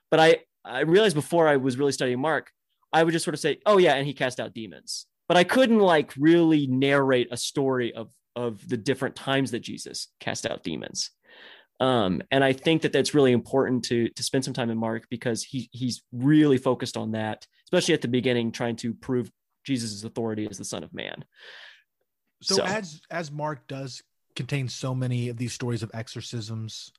But 0.10 0.20
I, 0.20 0.38
I 0.66 0.80
realized 0.82 1.16
before 1.16 1.48
I 1.48 1.58
was 1.58 1.78
really 1.78 1.92
studying 1.92 2.20
Mark, 2.20 2.52
I 2.94 3.04
would 3.04 3.12
just 3.12 3.26
sort 3.26 3.34
of 3.34 3.40
say, 3.40 3.60
oh 3.66 3.78
yeah, 3.78 3.96
and 3.96 4.06
he 4.06 4.14
cast 4.14 4.40
out 4.40 4.54
demons. 4.54 5.06
But 5.28 5.38
I 5.38 5.44
couldn't 5.44 5.80
like 5.80 6.14
really 6.18 6.68
narrate 6.68 7.28
a 7.32 7.38
story 7.38 7.94
of 7.94 8.12
of 8.36 8.68
the 8.68 8.78
different 8.78 9.16
times 9.16 9.52
that 9.52 9.60
Jesus 9.60 10.08
cast 10.20 10.46
out 10.46 10.64
demons. 10.64 11.10
Um, 11.80 12.22
and 12.32 12.44
I 12.44 12.54
think 12.54 12.84
that 12.84 12.94
that's 12.94 13.14
really 13.14 13.32
important 13.32 13.86
to 13.86 14.10
to 14.10 14.24
spend 14.24 14.46
some 14.46 14.54
time 14.54 14.70
in 14.70 14.78
Mark 14.78 15.08
because 15.10 15.44
he 15.44 15.70
he's 15.72 16.02
really 16.12 16.58
focused 16.58 16.98
on 16.98 17.12
that, 17.12 17.46
especially 17.66 17.94
at 17.94 18.02
the 18.02 18.08
beginning, 18.08 18.52
trying 18.52 18.78
to 18.78 18.94
prove 18.94 19.30
Jesus' 19.64 20.04
authority 20.04 20.48
as 20.50 20.58
the 20.58 20.66
Son 20.66 20.84
of 20.84 20.94
Man. 20.94 21.26
So, 22.42 22.56
so 22.56 22.64
as 22.64 23.02
as 23.12 23.32
Mark 23.32 23.68
does 23.68 24.02
contain 24.36 24.70
so 24.70 24.96
many 24.96 25.30
of 25.30 25.38
these 25.38 25.54
stories 25.54 25.84
of 25.84 25.92
exorcisms, 25.94 26.92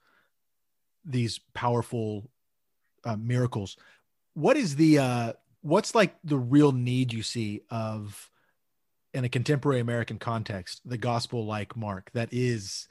these 1.04 1.40
powerful 1.54 2.30
uh, 3.04 3.16
miracles, 3.16 3.76
what 4.34 4.56
is 4.56 4.76
the 4.76 4.98
uh, 4.98 5.32
what's 5.62 5.94
like 5.94 6.16
the 6.24 6.38
real 6.38 6.72
need 6.72 7.12
you 7.12 7.22
see 7.22 7.62
of 7.70 8.30
in 9.14 9.24
a 9.24 9.28
contemporary 9.28 9.80
American 9.80 10.18
context, 10.18 10.80
the 10.84 10.98
gospel 10.98 11.46
like 11.46 11.76
Mark 11.76 12.10
that 12.14 12.28
is 12.32 12.88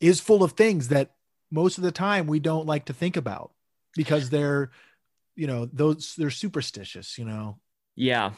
is 0.00 0.20
full 0.20 0.42
of 0.42 0.52
things 0.52 0.88
that 0.88 1.12
most 1.50 1.78
of 1.78 1.84
the 1.84 1.92
time 1.92 2.26
we 2.26 2.38
don't 2.38 2.66
like 2.66 2.84
to 2.86 2.92
think 2.92 3.16
about 3.16 3.52
because 3.94 4.30
they're 4.30 4.70
you 5.34 5.46
know 5.46 5.66
those 5.66 6.14
they're 6.16 6.30
superstitious 6.30 7.18
you 7.18 7.24
know? 7.24 7.58
Yeah. 7.94 8.32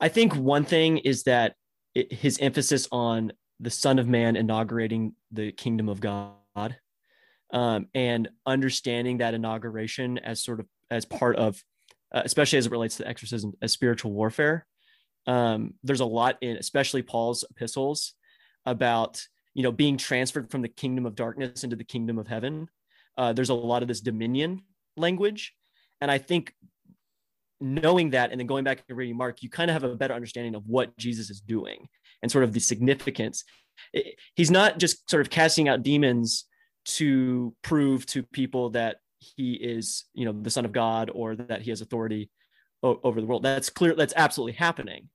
I 0.00 0.08
think 0.08 0.34
one 0.34 0.64
thing 0.64 0.98
is 0.98 1.24
that 1.24 1.54
it, 1.94 2.12
his 2.12 2.38
emphasis 2.40 2.88
on 2.90 3.32
the 3.60 3.70
son 3.70 3.98
of 3.98 4.08
man 4.08 4.36
inaugurating 4.36 5.14
the 5.30 5.52
kingdom 5.52 5.88
of 5.88 6.00
god 6.00 6.76
um, 7.52 7.86
and 7.94 8.28
understanding 8.46 9.18
that 9.18 9.34
inauguration 9.34 10.18
as 10.18 10.42
sort 10.42 10.60
of 10.60 10.66
as 10.90 11.04
part 11.04 11.36
of 11.36 11.62
uh, 12.12 12.22
especially 12.24 12.58
as 12.58 12.66
it 12.66 12.72
relates 12.72 12.96
to 12.96 13.08
exorcism 13.08 13.52
as 13.62 13.72
spiritual 13.72 14.12
warfare. 14.12 14.66
Um, 15.26 15.74
there's 15.82 16.00
a 16.00 16.06
lot 16.06 16.38
in 16.40 16.56
especially 16.56 17.02
paul's 17.02 17.44
epistles 17.50 18.14
about 18.64 19.22
you 19.54 19.62
know 19.62 19.72
being 19.72 19.96
transferred 19.96 20.50
from 20.50 20.62
the 20.62 20.68
kingdom 20.68 21.06
of 21.06 21.14
darkness 21.14 21.64
into 21.64 21.76
the 21.76 21.84
kingdom 21.84 22.18
of 22.18 22.28
heaven. 22.28 22.68
Uh, 23.16 23.32
there's 23.32 23.50
a 23.50 23.54
lot 23.54 23.82
of 23.82 23.88
this 23.88 24.00
dominion 24.00 24.62
language. 24.96 25.54
And 26.00 26.10
i 26.10 26.18
think 26.18 26.54
knowing 27.60 28.10
that 28.10 28.30
and 28.30 28.38
then 28.38 28.46
going 28.46 28.62
back 28.62 28.84
and 28.88 28.96
reading 28.96 29.16
mark 29.16 29.42
you 29.42 29.50
kind 29.50 29.68
of 29.68 29.74
have 29.74 29.82
a 29.82 29.96
better 29.96 30.14
understanding 30.14 30.54
of 30.54 30.62
what 30.68 30.96
jesus 30.96 31.28
is 31.28 31.40
doing 31.40 31.88
and 32.22 32.30
sort 32.30 32.44
of 32.44 32.52
the 32.52 32.60
significance. 32.60 33.44
He's 34.34 34.50
not 34.50 34.78
just 34.78 35.08
sort 35.08 35.20
of 35.20 35.30
casting 35.30 35.68
out 35.68 35.82
demons 35.82 36.44
to 36.86 37.54
prove 37.62 38.06
to 38.06 38.22
people 38.22 38.70
that 38.70 38.96
he 39.18 39.54
is 39.54 40.04
you 40.14 40.24
know 40.24 40.32
the 40.32 40.50
son 40.50 40.64
of 40.64 40.72
god 40.72 41.10
or 41.12 41.36
that 41.36 41.62
he 41.62 41.70
has 41.70 41.80
authority 41.80 42.30
o- 42.82 43.00
over 43.02 43.20
the 43.20 43.26
world 43.26 43.42
that's 43.42 43.70
clear 43.70 43.94
that's 43.94 44.14
absolutely 44.16 44.52
happening 44.52 45.08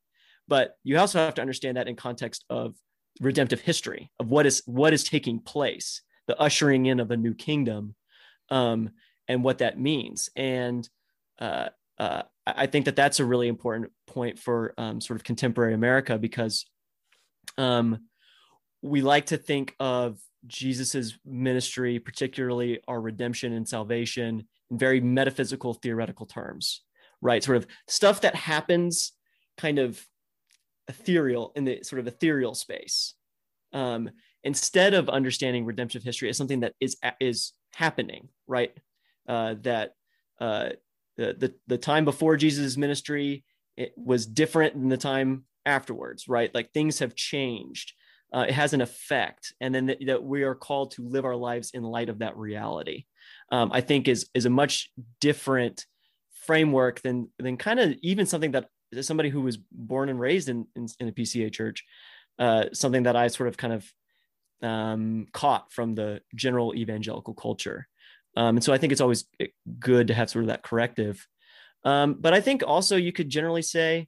but 0.48 0.78
you 0.84 0.98
also 0.98 1.20
have 1.20 1.36
to 1.36 1.42
understand 1.42 1.78
that 1.78 1.88
in 1.88 1.96
context 1.96 2.44
of 2.50 2.76
redemptive 3.22 3.62
history 3.62 4.12
of 4.20 4.30
what 4.30 4.46
is 4.46 4.64
what 4.66 4.94
is 4.94 5.04
taking 5.04 5.40
place, 5.40 6.02
the 6.28 6.40
ushering 6.40 6.86
in 6.86 7.00
of 7.00 7.12
a 7.12 7.18
new 7.18 7.34
kingdom, 7.34 7.96
um, 8.50 8.90
and 9.28 9.44
what 9.44 9.60
that 9.60 9.80
means. 9.80 10.30
And 10.36 10.88
uh, 11.40 11.70
uh, 11.98 12.24
I 12.46 12.68
think 12.68 12.86
that 12.86 12.96
that's 12.96 13.20
a 13.20 13.26
really 13.26 13.48
important 13.48 13.92
point 14.08 14.40
for 14.40 14.74
um, 14.78 15.00
sort 15.00 15.20
of 15.20 15.24
contemporary 15.24 15.74
America 15.74 16.18
because 16.18 16.66
um, 17.58 18.08
we 18.82 19.02
like 19.02 19.28
to 19.28 19.38
think 19.38 19.76
of 19.80 20.18
Jesus's 20.48 21.18
ministry, 21.26 22.00
particularly 22.00 22.80
our 22.88 23.00
redemption 23.00 23.54
and 23.54 23.68
salvation, 23.68 24.48
in 24.70 24.78
very 24.78 25.00
metaphysical, 25.00 25.74
theoretical 25.74 26.26
terms, 26.26 26.82
right? 27.22 27.44
Sort 27.44 27.58
of 27.58 27.68
stuff 27.88 28.22
that 28.22 28.36
happens 28.36 29.14
kind 29.58 29.80
of 29.80 30.06
ethereal 30.88 31.52
in 31.56 31.64
the 31.64 31.84
sort 31.84 32.00
of 32.00 32.08
ethereal 32.08 32.56
space. 32.56 33.16
Um, 33.72 34.10
instead 34.44 34.94
of 34.94 35.10
understanding 35.10 35.66
redemptive 35.66 36.04
history 36.04 36.30
as 36.30 36.38
something 36.38 36.60
that 36.62 36.74
is 36.80 36.98
is 37.20 37.54
happening 37.74 38.30
right? 38.48 38.72
Uh, 39.28 39.56
that 39.62 39.94
uh, 40.40 40.70
the, 41.18 41.34
the 41.34 41.54
the 41.68 41.78
time 41.78 42.06
before 42.06 42.36
jesus' 42.36 42.78
ministry 42.78 43.44
it 43.78 43.94
was 43.98 44.26
different 44.26 44.74
than 44.74 44.90
the 44.90 44.98
time 44.98 45.46
afterwards 45.66 46.28
right? 46.28 46.54
Like 46.54 46.72
things 46.72 47.00
have 47.00 47.16
changed 47.16 47.94
uh, 48.34 48.46
it 48.48 48.54
has 48.54 48.74
an 48.74 48.82
effect 48.82 49.54
and 49.62 49.74
then 49.74 49.86
that, 49.86 49.98
that, 50.06 50.24
we 50.24 50.44
are 50.44 50.56
called 50.56 50.92
to 50.92 51.08
live 51.08 51.26
our 51.26 51.36
lives 51.36 51.72
in 51.74 51.84
light 51.84 52.10
of 52.10 52.20
that 52.20 52.36
reality 52.38 53.06
um, 53.52 53.72
i 53.72 53.82
think 53.82 54.08
is 54.08 54.30
is 54.34 54.46
a 54.46 54.50
much 54.50 54.90
different 55.20 55.86
framework 56.46 57.02
than 57.02 57.30
than 57.40 57.58
kind 57.58 57.80
of 57.80 57.96
even 58.02 58.26
something 58.26 58.52
that 58.52 58.68
somebody 59.02 59.30
who 59.30 59.42
was 59.42 59.58
born 59.72 60.10
and 60.10 60.20
raised 60.20 60.50
in, 60.50 60.68
in, 60.76 60.88
in 61.00 61.08
a 61.08 61.12
PCA 61.12 61.52
church, 61.52 61.84
uh, 62.40 62.66
something 62.74 63.04
that 63.04 63.16
I 63.16 63.28
sort 63.28 63.50
of 63.50 63.58
kind 63.58 63.74
of 63.74 63.94
um, 64.62 65.28
caught 65.34 65.72
from 65.72 65.96
the 65.96 66.22
general 66.36 66.76
evangelical 66.76 67.34
culture. 67.34 67.88
Um, 68.36 68.58
and 68.58 68.64
so 68.64 68.74
I 68.74 68.78
think 68.78 68.92
it's 68.92 69.02
always 69.02 69.26
good 69.80 70.08
to 70.08 70.14
have 70.14 70.30
sort 70.30 70.44
of 70.44 70.50
that 70.50 70.64
corrective. 70.64 71.26
Um, 71.84 72.16
but 72.20 72.34
I 72.34 72.42
think 72.42 72.64
also 72.66 72.96
you 72.96 73.12
could 73.12 73.30
generally 73.30 73.62
say 73.62 74.08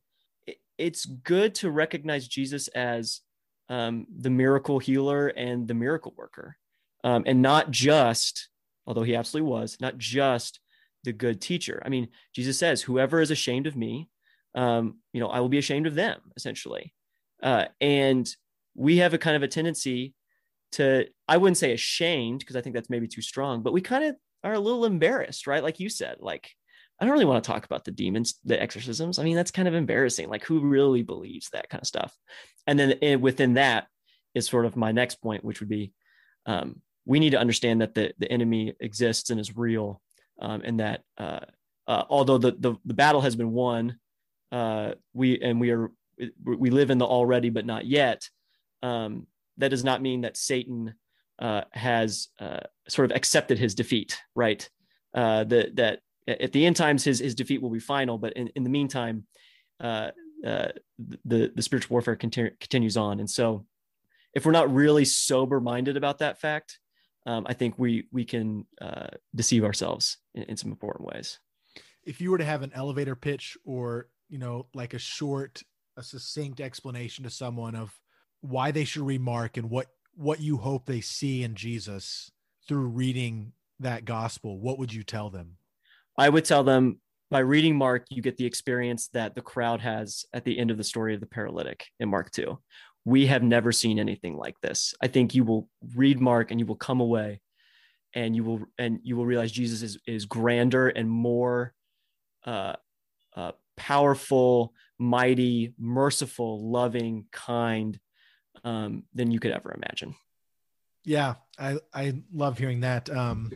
it's 0.78 1.06
good 1.06 1.56
to 1.56 1.72
recognize 1.72 2.28
Jesus 2.28 2.68
as 2.70 3.22
um, 3.70 4.06
the 4.20 4.30
miracle 4.30 4.80
healer 4.80 5.28
and 5.28 5.68
the 5.68 5.74
miracle 5.74 6.14
worker, 6.18 6.58
um, 7.04 7.24
and 7.26 7.42
not 7.42 7.72
just, 7.72 8.50
although 8.86 9.04
he 9.04 9.16
absolutely 9.16 9.50
was, 9.50 9.78
not 9.80 9.98
just 9.98 10.60
the 11.04 11.14
good 11.14 11.42
teacher. 11.42 11.82
I 11.86 11.90
mean, 11.90 12.10
Jesus 12.34 12.58
says, 12.58 12.82
"Whoever 12.82 13.22
is 13.22 13.32
ashamed 13.32 13.68
of 13.68 13.76
me, 13.76 14.10
um, 14.56 14.96
you 15.14 15.20
know, 15.20 15.28
I 15.28 15.42
will 15.42 15.50
be 15.50 15.58
ashamed 15.58 15.86
of 15.86 15.96
them, 15.96 16.20
essentially. 16.36 16.94
Uh, 17.44 17.66
and 17.82 18.28
we 18.74 18.98
have 18.98 19.14
a 19.14 19.18
kind 19.18 19.36
of 19.36 19.44
a 19.44 19.48
tendency 19.48 20.14
to, 20.74 21.06
I 21.28 21.38
wouldn't 21.38 21.58
say 21.58 21.74
ashamed 21.74 22.40
because 22.40 22.56
I 22.56 22.62
think 22.62 22.74
that's 22.74 22.90
maybe 22.90 23.08
too 23.08 23.22
strong, 23.22 23.62
but 23.62 23.74
we 23.74 23.82
kind 23.82 24.06
of 24.06 24.16
are 24.44 24.54
a 24.54 24.60
little 24.60 24.86
embarrassed, 24.86 25.46
right? 25.46 25.64
Like 25.64 25.80
you 25.80 25.90
said, 25.90 26.18
like, 26.20 26.52
I 27.00 27.06
don't 27.06 27.14
really 27.14 27.26
want 27.26 27.44
to 27.44 27.48
talk 27.48 27.66
about 27.66 27.84
the 27.84 27.92
demons, 27.92 28.40
the 28.46 28.62
exorcisms. 28.62 29.20
I 29.20 29.24
mean, 29.24 29.36
that's 29.36 29.52
kind 29.52 29.68
of 29.68 29.74
embarrassing. 29.74 30.30
Like, 30.30 30.46
who 30.46 30.62
really 30.62 31.04
believes 31.04 31.50
that 31.50 31.70
kind 31.70 31.82
of 31.82 31.88
stuff? 31.88 32.16
And 32.68 32.80
then 32.80 33.22
within 33.22 33.56
that 33.56 33.88
is 34.34 34.48
sort 34.48 34.66
of 34.66 34.76
my 34.76 34.92
next 34.92 35.16
point, 35.16 35.44
which 35.44 35.60
would 35.60 35.70
be 35.70 35.92
um, 36.46 36.82
we 37.06 37.20
need 37.20 37.32
to 37.32 37.40
understand 37.40 37.82
that 37.82 37.94
the, 37.94 38.14
the 38.18 38.32
enemy 38.32 38.74
exists 38.80 39.30
and 39.30 39.40
is 39.40 39.56
real, 39.56 40.02
um, 40.42 40.62
and 40.64 40.80
that 40.80 41.02
uh, 41.18 41.42
uh, 41.88 42.04
although 42.10 42.38
the, 42.38 42.56
the, 42.60 42.76
the 42.86 42.94
battle 42.94 43.22
has 43.22 43.36
been 43.36 43.52
won, 43.52 43.98
uh, 44.52 44.92
we 45.14 45.40
and 45.40 45.60
we 45.60 45.72
are 45.72 45.92
we 46.44 46.70
live 46.70 46.92
in 46.92 46.98
the 46.98 47.06
already 47.06 47.50
but 47.50 47.66
not 47.66 47.86
yet. 47.86 48.30
Um, 48.82 49.28
that 49.58 49.70
does 49.70 49.84
not 49.84 50.02
mean 50.02 50.22
that 50.22 50.38
Satan 50.38 50.96
uh, 51.40 51.62
has 51.72 52.30
uh, 52.40 52.62
sort 52.88 53.10
of 53.10 53.16
accepted 53.16 53.58
his 53.58 53.76
defeat, 53.76 54.20
right? 54.36 54.68
Uh, 55.14 55.44
that 55.46 56.00
at 56.28 56.52
the 56.52 56.66
end 56.66 56.76
times 56.76 57.04
his 57.04 57.20
his 57.20 57.36
defeat 57.36 57.62
will 57.62 57.70
be 57.70 57.80
final, 57.80 58.18
but 58.18 58.34
in, 58.34 58.48
in 58.56 58.64
the 58.64 58.70
meantime, 58.70 59.26
uh, 59.80 60.12
uh, 60.46 60.70
the 61.26 61.52
the 61.56 61.62
spiritual 61.62 61.94
warfare 61.94 62.16
continue, 62.16 62.52
continues 62.60 62.98
on, 62.98 63.20
and 63.20 63.30
so 63.30 63.66
if 64.34 64.46
we're 64.46 64.52
not 64.52 64.74
really 64.74 65.06
sober 65.06 65.62
minded 65.62 65.98
about 65.98 66.20
that 66.20 66.40
fact, 66.40 66.80
um, 67.26 67.46
I 67.48 67.54
think 67.54 67.78
we 67.78 68.08
we 68.12 68.26
can 68.26 68.66
uh, 68.82 69.08
deceive 69.34 69.64
ourselves 69.64 70.18
in, 70.34 70.44
in 70.44 70.58
some 70.58 70.72
important 70.72 71.08
ways. 71.08 71.40
If 72.04 72.22
you 72.22 72.32
were 72.32 72.38
to 72.38 72.46
have 72.46 72.62
an 72.62 72.72
elevator 72.74 73.16
pitch 73.16 73.58
or 73.66 74.10
you 74.30 74.38
know, 74.38 74.68
like 74.74 74.94
a 74.94 75.00
short, 75.00 75.62
a 75.98 76.04
succinct 76.04 76.60
explanation 76.60 77.24
to 77.24 77.30
someone 77.30 77.76
of 77.76 77.98
why 78.42 78.72
they 78.72 78.86
should 78.86 79.04
read 79.04 79.22
Mark 79.22 79.58
and 79.58 79.70
what 79.70 79.88
what 80.16 80.40
you 80.40 80.58
hope 80.58 80.86
they 80.86 81.02
see 81.02 81.44
in 81.44 81.56
Jesus 81.56 82.32
through 82.68 82.88
reading 82.88 83.52
that 83.80 84.06
gospel, 84.06 84.60
what 84.60 84.80
would 84.80 84.94
you 84.94 85.04
tell 85.04 85.30
them? 85.30 85.58
I 86.18 86.30
would 86.30 86.46
tell 86.46 86.64
them 86.64 87.00
by 87.32 87.40
reading 87.40 87.76
Mark, 87.76 88.06
you 88.10 88.22
get 88.22 88.38
the 88.38 88.46
experience 88.46 89.10
that 89.14 89.36
the 89.36 89.42
crowd 89.42 89.82
has 89.82 90.26
at 90.34 90.46
the 90.46 90.58
end 90.58 90.72
of 90.72 90.78
the 90.78 90.84
story 90.84 91.14
of 91.14 91.20
the 91.20 91.26
paralytic 91.26 91.86
in 92.00 92.10
Mark 92.10 92.32
2. 92.32 92.58
We 93.04 93.28
have 93.28 93.44
never 93.44 93.72
seen 93.72 94.00
anything 94.00 94.38
like 94.38 94.56
this. 94.62 94.94
I 95.02 95.08
think 95.08 95.36
you 95.36 95.44
will 95.44 95.68
read 95.96 96.20
Mark 96.20 96.52
and 96.52 96.60
you 96.60 96.66
will 96.66 96.76
come 96.76 97.02
away 97.02 97.42
and 98.14 98.36
you 98.36 98.44
will 98.44 98.62
and 98.78 99.00
you 99.04 99.18
will 99.18 99.26
realize 99.26 99.52
Jesus 99.52 99.82
is 99.82 99.98
is 100.08 100.26
grander 100.26 100.88
and 100.88 101.10
more 101.10 101.74
uh, 102.46 102.76
uh, 103.36 103.52
powerful, 103.76 104.74
mighty, 104.98 105.74
merciful, 105.78 106.72
loving, 106.72 107.26
kind 107.32 108.00
um, 108.64 109.04
than 109.14 109.32
you 109.32 109.40
could 109.40 109.52
ever 109.52 109.74
imagine. 109.76 110.16
Yeah, 111.04 111.36
I 111.60 111.78
I 111.94 112.22
love 112.34 112.58
hearing 112.58 112.80
that 112.82 113.10
um, 113.10 113.52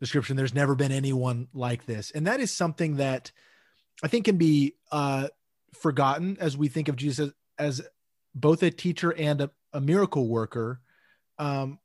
description. 0.00 0.36
There's 0.36 0.54
never 0.54 0.74
been 0.74 0.92
anyone 0.92 1.48
like 1.54 1.86
this, 1.86 2.10
and 2.10 2.26
that 2.26 2.40
is 2.40 2.52
something 2.52 2.96
that 2.96 3.32
I 4.02 4.08
think 4.08 4.26
can 4.26 4.36
be 4.36 4.74
uh, 4.92 5.28
forgotten 5.74 6.36
as 6.40 6.56
we 6.56 6.68
think 6.68 6.88
of 6.88 6.96
Jesus 6.96 7.32
as 7.58 7.82
both 8.34 8.62
a 8.62 8.70
teacher 8.70 9.14
and 9.14 9.40
a, 9.40 9.50
a 9.72 9.80
miracle 9.80 10.28
worker. 10.28 10.80
Um, 11.38 11.78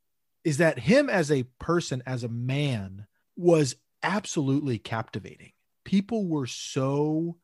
is 0.43 0.57
that 0.57 0.79
him 0.79 1.09
as 1.09 1.31
a 1.31 1.43
person, 1.59 2.01
as 2.05 2.23
a 2.23 2.29
man, 2.29 3.05
was 3.35 3.75
absolutely 4.01 4.79
captivating. 4.79 5.51
People 5.83 6.27
were 6.27 6.47
so 6.47 7.37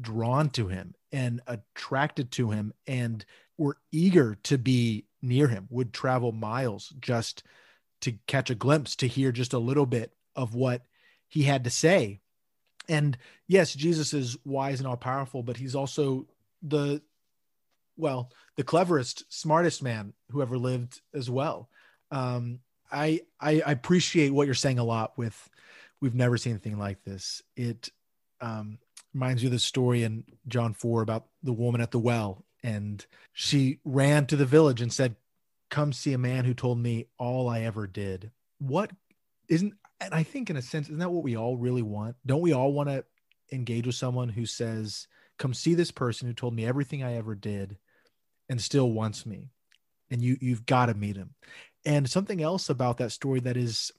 drawn 0.00 0.50
to 0.50 0.68
him 0.68 0.94
and 1.12 1.40
attracted 1.46 2.30
to 2.32 2.50
him 2.50 2.72
and 2.86 3.24
were 3.58 3.76
eager 3.92 4.36
to 4.42 4.58
be 4.58 5.06
near 5.20 5.46
him, 5.48 5.68
would 5.70 5.92
travel 5.92 6.32
miles 6.32 6.92
just 7.00 7.44
to 8.02 8.12
catch 8.26 8.50
a 8.50 8.54
glimpse, 8.54 8.96
to 8.96 9.08
hear 9.08 9.32
just 9.32 9.52
a 9.52 9.58
little 9.58 9.86
bit 9.86 10.12
of 10.36 10.54
what 10.54 10.82
he 11.28 11.44
had 11.44 11.64
to 11.64 11.70
say. 11.70 12.20
And 12.88 13.16
yes, 13.46 13.74
Jesus 13.74 14.12
is 14.12 14.36
wise 14.44 14.80
and 14.80 14.86
all 14.86 14.96
powerful, 14.96 15.42
but 15.42 15.56
he's 15.56 15.74
also 15.74 16.26
the, 16.62 17.00
well, 17.96 18.30
the 18.56 18.64
cleverest, 18.64 19.24
smartest 19.32 19.82
man 19.82 20.12
who 20.30 20.42
ever 20.42 20.58
lived 20.58 21.00
as 21.14 21.30
well. 21.30 21.68
Um, 22.10 22.60
I, 22.90 23.22
I, 23.40 23.62
appreciate 23.64 24.30
what 24.30 24.44
you're 24.46 24.54
saying 24.54 24.78
a 24.78 24.84
lot 24.84 25.16
with, 25.16 25.48
we've 26.00 26.14
never 26.14 26.36
seen 26.36 26.52
anything 26.52 26.78
like 26.78 27.02
this. 27.04 27.42
It, 27.56 27.88
um, 28.42 28.78
reminds 29.14 29.42
you 29.42 29.48
of 29.48 29.52
the 29.52 29.58
story 29.58 30.02
in 30.02 30.24
John 30.48 30.74
4 30.74 31.02
about 31.02 31.26
the 31.42 31.52
woman 31.52 31.80
at 31.80 31.90
the 31.90 31.98
well. 31.98 32.44
And 32.62 33.04
she 33.32 33.78
ran 33.84 34.26
to 34.26 34.36
the 34.36 34.46
village 34.46 34.80
and 34.80 34.92
said, 34.92 35.16
Come 35.72 35.94
see 35.94 36.12
a 36.12 36.18
man 36.18 36.44
who 36.44 36.52
told 36.52 36.78
me 36.78 37.06
all 37.16 37.48
I 37.48 37.60
ever 37.60 37.86
did. 37.86 38.30
What 38.58 38.90
isn't, 39.48 39.72
and 40.02 40.12
I 40.12 40.22
think 40.22 40.50
in 40.50 40.58
a 40.58 40.62
sense, 40.62 40.88
isn't 40.88 40.98
that 40.98 41.10
what 41.10 41.24
we 41.24 41.34
all 41.34 41.56
really 41.56 41.80
want? 41.80 42.16
Don't 42.26 42.42
we 42.42 42.52
all 42.52 42.74
want 42.74 42.90
to 42.90 43.06
engage 43.50 43.86
with 43.86 43.96
someone 43.96 44.28
who 44.28 44.44
says, 44.44 45.08
Come 45.38 45.54
see 45.54 45.72
this 45.72 45.90
person 45.90 46.28
who 46.28 46.34
told 46.34 46.54
me 46.54 46.66
everything 46.66 47.02
I 47.02 47.14
ever 47.14 47.34
did 47.34 47.78
and 48.50 48.60
still 48.60 48.90
wants 48.90 49.24
me? 49.24 49.48
And 50.10 50.20
you, 50.20 50.36
you've 50.42 50.66
got 50.66 50.86
to 50.86 50.94
meet 50.94 51.16
him. 51.16 51.30
And 51.86 52.06
something 52.06 52.42
else 52.42 52.68
about 52.68 52.98
that 52.98 53.12
story 53.12 53.40
that 53.40 53.56
is 53.56 53.90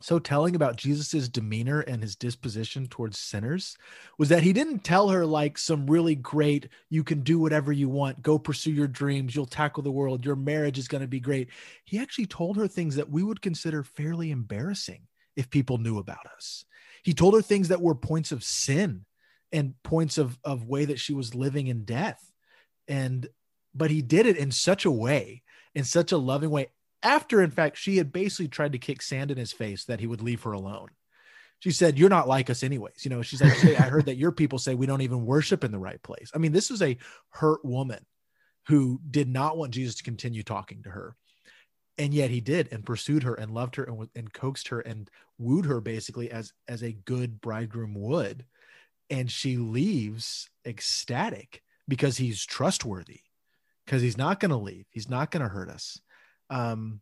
so 0.00 0.18
telling 0.18 0.54
about 0.54 0.76
Jesus's 0.76 1.28
demeanor 1.28 1.80
and 1.80 2.02
his 2.02 2.16
disposition 2.16 2.86
towards 2.86 3.18
sinners 3.18 3.76
was 4.18 4.28
that 4.28 4.42
he 4.42 4.52
didn't 4.52 4.84
tell 4.84 5.08
her 5.08 5.24
like 5.24 5.56
some 5.56 5.86
really 5.86 6.14
great 6.14 6.68
you 6.90 7.02
can 7.02 7.22
do 7.22 7.38
whatever 7.38 7.72
you 7.72 7.88
want. 7.88 8.20
Go 8.20 8.38
pursue 8.38 8.72
your 8.72 8.88
dreams. 8.88 9.34
You'll 9.34 9.46
tackle 9.46 9.82
the 9.82 9.90
world. 9.90 10.24
Your 10.24 10.36
marriage 10.36 10.78
is 10.78 10.88
going 10.88 11.00
to 11.00 11.08
be 11.08 11.20
great. 11.20 11.48
He 11.84 11.98
actually 11.98 12.26
told 12.26 12.56
her 12.58 12.68
things 12.68 12.96
that 12.96 13.10
we 13.10 13.22
would 13.22 13.40
consider 13.40 13.82
fairly 13.82 14.30
embarrassing 14.30 15.06
if 15.34 15.48
people 15.48 15.78
knew 15.78 15.98
about 15.98 16.26
us. 16.34 16.64
He 17.02 17.14
told 17.14 17.34
her 17.34 17.42
things 17.42 17.68
that 17.68 17.80
were 17.80 17.94
points 17.94 18.32
of 18.32 18.44
sin 18.44 19.06
and 19.50 19.74
points 19.82 20.18
of 20.18 20.38
of 20.44 20.66
way 20.66 20.84
that 20.84 21.00
she 21.00 21.14
was 21.14 21.34
living 21.34 21.68
in 21.68 21.84
death. 21.84 22.32
And 22.86 23.26
but 23.74 23.90
he 23.90 24.02
did 24.02 24.26
it 24.26 24.36
in 24.36 24.50
such 24.50 24.84
a 24.84 24.90
way 24.90 25.42
in 25.76 25.84
such 25.84 26.10
a 26.10 26.16
loving 26.16 26.48
way 26.48 26.68
after 27.02 27.42
in 27.42 27.50
fact 27.50 27.76
she 27.76 27.96
had 27.96 28.12
basically 28.12 28.48
tried 28.48 28.72
to 28.72 28.78
kick 28.78 29.02
sand 29.02 29.30
in 29.30 29.38
his 29.38 29.52
face 29.52 29.84
that 29.84 30.00
he 30.00 30.06
would 30.06 30.22
leave 30.22 30.42
her 30.42 30.52
alone. 30.52 30.88
She 31.60 31.70
said 31.70 31.98
you're 31.98 32.08
not 32.08 32.28
like 32.28 32.50
us 32.50 32.62
anyways. 32.62 33.04
You 33.04 33.10
know 33.10 33.22
she's 33.22 33.42
like 33.42 33.52
hey, 33.54 33.76
i 33.76 33.82
heard 33.82 34.06
that 34.06 34.16
your 34.16 34.32
people 34.32 34.58
say 34.58 34.74
we 34.74 34.86
don't 34.86 35.02
even 35.02 35.26
worship 35.26 35.64
in 35.64 35.72
the 35.72 35.78
right 35.78 36.02
place. 36.02 36.30
I 36.34 36.38
mean 36.38 36.52
this 36.52 36.70
was 36.70 36.82
a 36.82 36.98
hurt 37.30 37.64
woman 37.64 38.04
who 38.68 39.00
did 39.08 39.28
not 39.28 39.56
want 39.56 39.72
jesus 39.72 39.96
to 39.96 40.02
continue 40.02 40.42
talking 40.42 40.82
to 40.82 40.90
her. 40.90 41.16
And 41.98 42.12
yet 42.12 42.30
he 42.30 42.40
did 42.40 42.68
and 42.72 42.84
pursued 42.84 43.22
her 43.22 43.34
and 43.34 43.54
loved 43.54 43.76
her 43.76 43.84
and, 43.84 44.08
and 44.14 44.32
coaxed 44.32 44.68
her 44.68 44.80
and 44.80 45.08
wooed 45.38 45.64
her 45.64 45.80
basically 45.80 46.30
as 46.30 46.52
as 46.68 46.82
a 46.82 46.92
good 46.92 47.40
bridegroom 47.40 47.94
would. 47.94 48.44
And 49.08 49.30
she 49.30 49.56
leaves 49.56 50.50
ecstatic 50.66 51.62
because 51.88 52.16
he's 52.16 52.44
trustworthy 52.44 53.20
because 53.84 54.02
he's 54.02 54.18
not 54.18 54.40
going 54.40 54.50
to 54.50 54.56
leave. 54.56 54.86
He's 54.90 55.08
not 55.08 55.30
going 55.30 55.42
to 55.42 55.48
hurt 55.48 55.70
us 55.70 56.00
um, 56.50 57.00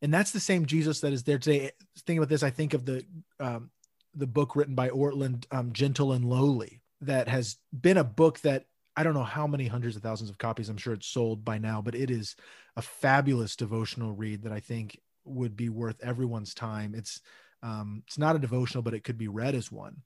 and 0.00 0.12
that's 0.12 0.32
the 0.32 0.40
same 0.40 0.66
Jesus 0.66 1.00
that 1.00 1.12
is 1.12 1.22
there 1.22 1.38
today. 1.38 1.70
Thinking 1.98 2.18
about 2.18 2.28
this, 2.28 2.42
I 2.42 2.50
think 2.50 2.74
of 2.74 2.84
the 2.84 3.04
um, 3.38 3.70
the 4.14 4.26
book 4.26 4.56
written 4.56 4.74
by 4.74 4.88
Ortlund, 4.90 5.46
um, 5.50 5.72
Gentle 5.72 6.12
and 6.12 6.24
Lowly, 6.24 6.82
that 7.00 7.28
has 7.28 7.56
been 7.78 7.96
a 7.96 8.04
book 8.04 8.40
that 8.40 8.64
I 8.96 9.04
don't 9.04 9.14
know 9.14 9.22
how 9.22 9.46
many 9.46 9.66
hundreds 9.66 9.96
of 9.96 10.02
thousands 10.02 10.28
of 10.28 10.38
copies. 10.38 10.68
I'm 10.68 10.76
sure 10.76 10.92
it's 10.92 11.06
sold 11.06 11.44
by 11.44 11.58
now, 11.58 11.80
but 11.80 11.94
it 11.94 12.10
is 12.10 12.36
a 12.76 12.82
fabulous 12.82 13.56
devotional 13.56 14.12
read 14.12 14.42
that 14.42 14.52
I 14.52 14.60
think 14.60 14.98
would 15.24 15.56
be 15.56 15.68
worth 15.68 16.02
everyone's 16.02 16.52
time. 16.52 16.94
It's 16.94 17.20
um, 17.62 18.02
it's 18.06 18.18
not 18.18 18.36
a 18.36 18.40
devotional, 18.40 18.82
but 18.82 18.94
it 18.94 19.04
could 19.04 19.18
be 19.18 19.28
read 19.28 19.54
as 19.54 19.70
one. 19.70 20.02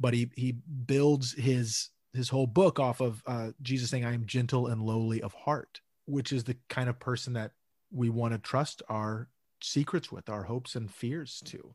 But 0.00 0.14
he 0.14 0.30
he 0.34 0.52
builds 0.52 1.32
his 1.32 1.90
his 2.14 2.28
whole 2.28 2.46
book 2.46 2.80
off 2.80 3.00
of 3.00 3.22
uh, 3.26 3.50
Jesus 3.62 3.90
saying, 3.90 4.04
"I 4.04 4.14
am 4.14 4.26
gentle 4.26 4.68
and 4.68 4.82
lowly 4.82 5.22
of 5.22 5.34
heart," 5.34 5.80
which 6.06 6.32
is 6.32 6.44
the 6.44 6.56
kind 6.68 6.88
of 6.88 6.98
person 6.98 7.34
that 7.34 7.52
we 7.94 8.10
want 8.10 8.32
to 8.32 8.38
trust 8.38 8.82
our 8.88 9.28
secrets 9.62 10.10
with, 10.10 10.28
our 10.28 10.42
hopes 10.42 10.74
and 10.74 10.92
fears 10.92 11.40
to. 11.46 11.74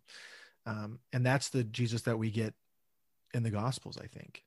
Um, 0.66 1.00
and 1.14 1.26
that's 1.26 1.50
the 1.50 1.64
Jesus 1.64 2.04
that 2.04 2.20
we 2.20 2.30
get 2.30 2.54
in 3.34 3.44
the 3.44 3.50
Gospels, 3.50 3.98
I 3.98 4.08
think. 4.08 4.44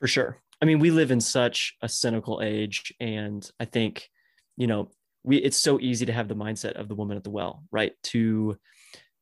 For 0.00 0.08
sure. 0.08 0.38
I 0.60 0.64
mean, 0.64 0.80
we 0.80 0.90
live 0.90 1.10
in 1.10 1.20
such 1.20 1.76
a 1.80 1.88
cynical 1.88 2.40
age, 2.42 2.92
and 3.00 3.48
I 3.58 3.64
think, 3.64 4.08
you 4.56 4.66
know, 4.66 4.90
we 5.24 5.36
it's 5.36 5.56
so 5.56 5.78
easy 5.80 6.06
to 6.06 6.12
have 6.12 6.28
the 6.28 6.34
mindset 6.34 6.72
of 6.72 6.88
the 6.88 6.96
woman 6.96 7.16
at 7.16 7.24
the 7.24 7.30
well, 7.30 7.62
right? 7.70 7.92
To 8.04 8.58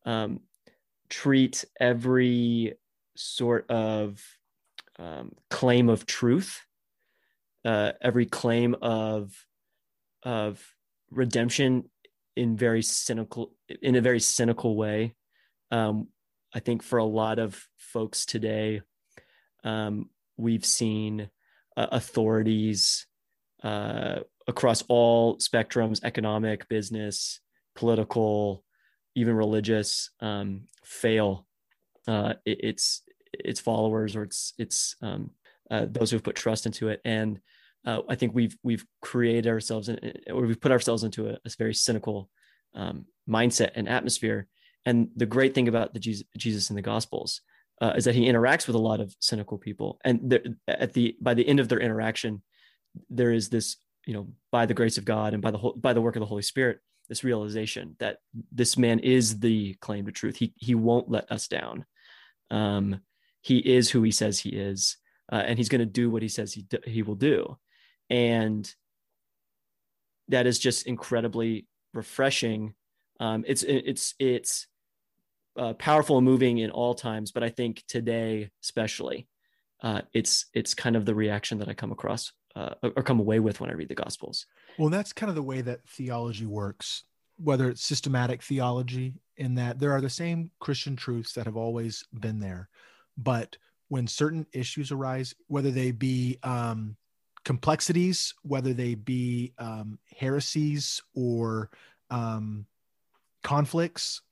um, 0.07 0.41
treat 1.11 1.65
every 1.79 2.75
sort 3.17 3.71
of 3.71 4.23
um, 4.99 5.33
claim 5.51 5.91
of 5.91 6.07
truth, 6.07 6.65
uh, 7.65 7.93
every 8.01 8.25
claim 8.25 8.77
of 8.81 9.35
of 10.23 10.63
redemption 11.11 11.89
in 12.37 12.57
very 12.57 12.83
cynical 12.83 13.53
in 13.83 13.97
a 13.97 14.01
very 14.01 14.21
cynical 14.21 14.77
way. 14.77 15.14
Um, 15.71 16.09
i 16.53 16.59
think 16.59 16.83
for 16.83 16.99
a 16.99 17.05
lot 17.05 17.38
of 17.38 17.64
folks 17.77 18.27
today 18.27 18.83
um, 19.62 20.11
we've 20.37 20.64
seen 20.64 21.31
uh, 21.77 21.87
authorities 21.93 23.07
uh, 23.62 24.21
across 24.49 24.83
all 24.88 25.37
spectrums 25.37 26.01
economic 26.03 26.69
business 26.69 27.38
political 27.77 28.64
even 29.14 29.37
religious 29.37 30.11
um, 30.21 30.62
fail 30.85 31.47
uh, 32.09 32.35
it, 32.45 32.59
it's 32.64 33.03
its 33.33 33.61
followers 33.61 34.16
or 34.16 34.25
it's 34.25 34.53
it's 34.59 34.97
um, 35.03 35.31
uh, 35.71 35.87
those 35.88 36.11
who've 36.11 36.23
put 36.23 36.37
trust 36.37 36.66
into 36.66 36.88
it. 36.88 37.01
And 37.05 37.40
uh, 37.87 38.01
I 38.09 38.14
think 38.14 38.35
we've 38.35 38.57
we've 38.62 38.85
created 39.01 39.47
ourselves 39.47 39.88
in, 39.88 39.99
or 40.29 40.43
we've 40.43 40.61
put 40.61 40.73
ourselves 40.73 41.03
into 41.05 41.29
a, 41.29 41.33
a 41.33 41.51
very 41.59 41.75
cynical 41.75 42.29
um, 42.75 43.07
mindset 43.29 43.71
and 43.75 43.88
atmosphere. 43.88 44.47
And 44.87 45.09
the 45.16 45.27
great 45.27 45.55
thing 45.55 45.69
about 45.69 45.93
the 45.95 46.01
Jesus, 46.01 46.25
Jesus 46.37 46.71
in 46.71 46.77
the 46.77 46.83
Gospels 46.83 47.40
uh, 47.81 47.95
is 47.97 48.05
that 48.05 48.14
he 48.14 48.27
interacts 48.27 48.66
with 48.66 48.77
a 48.77 48.81
lot 48.81 49.01
of 49.01 49.14
cynical 49.21 49.59
people, 49.59 49.99
and 50.05 50.59
at 50.69 50.93
the 50.93 51.16
by 51.21 51.35
the 51.35 51.47
end 51.47 51.61
of 51.61 51.69
their 51.69 51.81
interaction, 51.81 52.43
there 53.09 53.33
is 53.33 53.49
this 53.49 53.77
you 54.07 54.12
know 54.12 54.29
by 54.51 54.66
the 54.66 54.75
grace 54.75 54.99
of 54.99 55.05
God 55.05 55.33
and 55.33 55.43
by 55.43 55.51
the 55.51 55.59
whole, 55.59 55.73
by 55.73 55.93
the 55.93 56.03
work 56.03 56.16
of 56.16 56.21
the 56.21 56.27
Holy 56.27 56.43
Spirit, 56.43 56.81
this 57.09 57.25
realization 57.25 57.97
that 57.99 58.19
this 58.53 58.77
man 58.77 58.99
is 58.99 59.40
the 59.40 59.75
claim 59.81 60.05
to 60.05 60.12
truth. 60.12 60.37
He 60.37 60.53
he 60.57 60.75
won't 60.75 61.11
let 61.11 61.33
us 61.33 61.49
down. 61.49 61.87
Um, 62.51 63.01
he 63.40 63.59
is 63.59 63.88
who 63.88 64.03
he 64.03 64.11
says 64.11 64.38
he 64.38 64.51
is, 64.51 64.99
uh, 65.33 65.43
and 65.47 65.57
he's 65.57 65.71
going 65.71 65.81
to 65.81 65.87
do 65.87 66.11
what 66.11 66.21
he 66.21 66.29
says 66.29 66.53
he 66.53 66.66
he 66.85 67.03
will 67.03 67.14
do 67.14 67.57
and 68.11 68.75
that 70.29 70.46
is 70.46 70.59
just 70.59 70.87
incredibly 70.87 71.66
refreshing. 71.94 72.75
Um, 73.20 73.44
it's 73.46 73.62
it's 73.62 74.14
it's 74.18 74.66
uh, 75.57 75.75
powerful 75.75 76.18
and 76.18 76.25
moving 76.25 76.59
in 76.59 76.70
all 76.70 76.94
times, 76.94 77.33
but 77.33 77.42
I 77.42 77.49
think 77.49 77.85
today 77.87 78.51
especially, 78.62 79.29
uh, 79.83 80.03
it's 80.12 80.46
it's 80.53 80.75
kind 80.75 80.96
of 80.96 81.07
the 81.07 81.14
reaction 81.14 81.59
that 81.59 81.68
I 81.68 81.75
come 81.75 81.92
across 81.92 82.33
uh, 82.57 82.75
or 82.83 83.03
come 83.03 83.20
away 83.20 83.40
with 83.40 83.61
when 83.61 83.70
I 83.70 83.75
read 83.75 83.88
the 83.88 83.94
Gospels. 83.94 84.46
Well, 84.79 84.90
that's 84.90 85.12
kind 85.12 85.31
of 85.31 85.37
the 85.37 85.42
way 85.42 85.61
that 85.61 85.87
theology 85.88 86.46
works, 86.46 87.05
whether 87.37 87.68
it's 87.68 87.83
systematic 87.83 88.42
theology, 88.42 89.14
in 89.37 89.55
that 89.57 89.79
there 89.79 89.92
are 89.92 90.01
the 90.01 90.11
same 90.11 90.51
Christian 90.61 90.96
truths 90.96 91.33
that 91.35 91.46
have 91.46 91.57
always 91.57 92.05
been 92.18 92.40
there, 92.40 92.68
but 93.16 93.57
when 93.88 94.07
certain 94.07 94.46
issues 94.53 94.92
arise, 94.92 95.35
whether 95.49 95.73
they 95.73 95.90
be 95.90 96.38
um, 96.44 96.96
complexities, 97.51 98.33
whether 98.43 98.73
they 98.73 98.95
be 98.95 99.53
um, 99.59 99.99
heresies 100.17 101.03
or 101.17 101.69
um, 102.09 102.65
conflicts. 103.43 104.23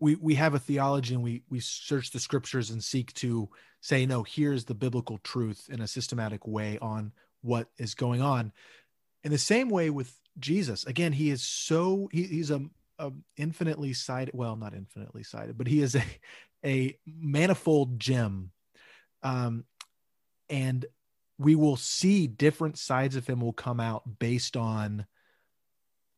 We 0.00 0.14
we 0.14 0.36
have 0.36 0.54
a 0.54 0.58
theology 0.58 1.12
and 1.12 1.22
we 1.22 1.42
we 1.50 1.60
search 1.60 2.12
the 2.12 2.18
scriptures 2.18 2.70
and 2.70 2.82
seek 2.82 3.12
to 3.16 3.50
say, 3.82 4.06
no, 4.06 4.22
here's 4.22 4.64
the 4.64 4.74
biblical 4.74 5.18
truth 5.18 5.68
in 5.70 5.82
a 5.82 5.86
systematic 5.86 6.46
way 6.46 6.78
on 6.80 7.12
what 7.42 7.68
is 7.76 7.94
going 7.94 8.22
on. 8.22 8.52
In 9.22 9.32
the 9.32 9.36
same 9.36 9.68
way 9.68 9.90
with 9.90 10.18
Jesus, 10.38 10.86
again, 10.86 11.12
he 11.12 11.28
is 11.28 11.42
so 11.42 12.08
he, 12.10 12.22
he's 12.22 12.50
a, 12.50 12.62
a 12.98 13.12
infinitely 13.36 13.92
sided, 13.92 14.32
well, 14.32 14.56
not 14.56 14.72
infinitely 14.72 15.24
sided, 15.24 15.58
but 15.58 15.66
he 15.66 15.82
is 15.82 15.94
a 15.94 16.04
a 16.64 16.96
manifold 17.04 18.00
gem. 18.00 18.50
Um, 19.22 19.64
and 20.48 20.86
we 21.42 21.54
will 21.54 21.76
see 21.76 22.26
different 22.26 22.78
sides 22.78 23.16
of 23.16 23.26
him 23.26 23.40
will 23.40 23.52
come 23.52 23.80
out 23.80 24.18
based 24.18 24.56
on 24.56 25.06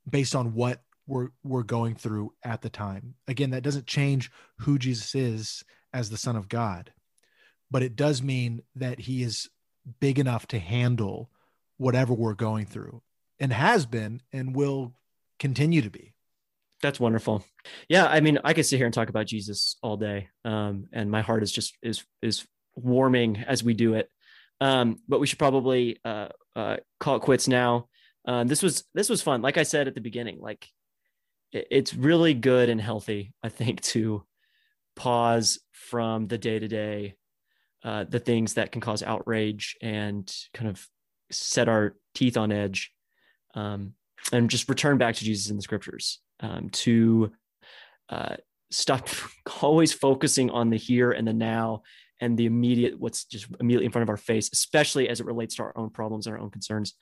based 0.09 0.35
on 0.35 0.55
what 0.55 0.83
we're 1.07 1.29
we're 1.43 1.63
going 1.63 1.95
through 1.95 2.33
at 2.43 2.63
the 2.63 2.71
time. 2.71 3.15
Again, 3.29 3.51
that 3.51 3.63
doesn't 3.63 3.87
change 3.87 4.31
who 4.61 4.79
Jesus 4.79 5.15
is 5.15 5.65
as 5.93 6.11
the 6.11 6.17
Son 6.17 6.37
of 6.37 6.49
God, 6.49 6.93
but 7.71 7.83
it 7.83 7.97
does 7.97 8.23
mean 8.23 8.63
that 8.77 9.01
he 9.01 9.23
is 9.23 9.49
big 10.01 10.19
enough 10.19 10.47
to 10.49 10.59
handle 10.59 11.31
whatever 11.77 12.15
we're 12.15 12.35
going 12.35 12.67
through 12.67 13.03
and 13.39 13.53
has 13.53 13.85
been 13.87 14.23
and 14.33 14.55
will 14.55 14.95
continue 15.39 15.83
to 15.83 15.91
be. 15.91 16.15
That's 16.83 17.01
wonderful. 17.01 17.45
Yeah, 17.89 18.07
I 18.07 18.21
mean, 18.21 18.39
I 18.45 18.53
could 18.53 18.67
sit 18.67 18.77
here 18.77 18.87
and 18.87 18.95
talk 18.95 19.09
about 19.09 19.27
Jesus 19.27 19.77
all 19.83 19.97
day, 19.97 20.29
um, 20.45 20.87
and 20.93 21.11
my 21.11 21.23
heart 21.23 21.43
is 21.43 21.51
just 21.51 21.77
is 21.83 22.05
is 22.23 22.47
warming 22.75 23.45
as 23.47 23.63
we 23.63 23.75
do 23.75 23.95
it. 23.95 24.11
Um, 24.61 24.99
but 25.09 25.21
we 25.21 25.27
should 25.27 25.39
probably 25.39 25.99
uh, 26.05 26.29
uh, 26.57 26.77
call 27.01 27.17
it 27.17 27.23
quits 27.23 27.49
now. 27.49 27.89
Um, 28.27 28.47
this 28.47 28.63
was 28.63 28.85
this 28.95 29.09
was 29.09 29.23
fun. 29.23 29.43
Like 29.43 29.59
I 29.59 29.65
said 29.65 29.89
at 29.89 29.95
the 29.95 30.01
beginning, 30.01 30.39
like 30.41 30.69
it, 31.53 31.67
it's 31.71 31.95
really 31.95 32.35
good 32.35 32.69
and 32.69 32.81
healthy, 32.81 33.33
I 33.43 33.49
think, 33.49 33.83
to 33.83 34.25
pause 34.97 35.59
from 35.73 36.29
the 36.29 36.39
day 36.39 36.59
to 36.59 36.69
day, 36.69 37.17
the 37.83 38.23
things 38.25 38.55
that 38.55 38.73
can 38.73 38.81
cause 38.81 39.03
outrage 39.03 39.77
and 39.83 40.33
kind 40.55 40.71
of 40.71 40.87
set 41.31 41.69
our 41.69 41.97
teeth 42.15 42.37
on 42.37 42.53
edge, 42.53 42.93
um, 43.55 43.95
and 44.33 44.49
just 44.49 44.69
return 44.69 44.99
back 44.99 45.17
to 45.17 45.25
Jesus 45.25 45.51
in 45.51 45.57
the 45.57 45.63
scriptures 45.63 46.21
um, 46.41 46.71
to 46.71 47.33
uh, 48.09 48.37
stop 48.71 49.09
always 49.63 49.93
focusing 49.93 50.51
on 50.51 50.71
the 50.71 50.77
here 50.77 51.11
and 51.11 51.27
the 51.27 51.33
now 51.33 51.83
and 52.21 52.37
the 52.39 52.47
immediate 52.47 52.99
what's 52.99 53.25
just 53.25 53.47
immediately 53.61 53.87
in 53.87 53.93
front 53.93 54.05
of 54.05 54.09
our 54.09 54.17
face 54.17 54.51
especially 54.53 55.09
as 55.09 55.21
it 55.21 55.27
relates 55.27 55.57
to 55.57 55.63
our 55.63 55.77
own 55.77 55.91
problems 55.91 56.27
and 56.27 56.37
our 56.37 56.43
own 56.43 56.51
concerns 56.51 56.95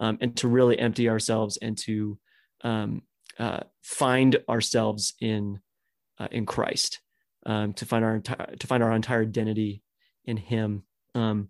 um, 0.00 0.18
and 0.20 0.36
to 0.36 0.48
really 0.48 0.78
empty 0.78 1.08
ourselves 1.08 1.56
and 1.58 1.78
to 1.78 2.18
um, 2.62 3.02
uh, 3.38 3.60
find 3.82 4.36
ourselves 4.48 5.14
in 5.20 5.60
uh, 6.18 6.28
in 6.30 6.46
christ 6.46 7.00
um, 7.46 7.72
to 7.74 7.86
find 7.86 8.04
our 8.04 8.16
entire 8.16 8.56
to 8.56 8.66
find 8.66 8.82
our 8.82 8.92
entire 8.92 9.22
identity 9.22 9.82
in 10.24 10.36
him 10.36 10.82
um, 11.14 11.48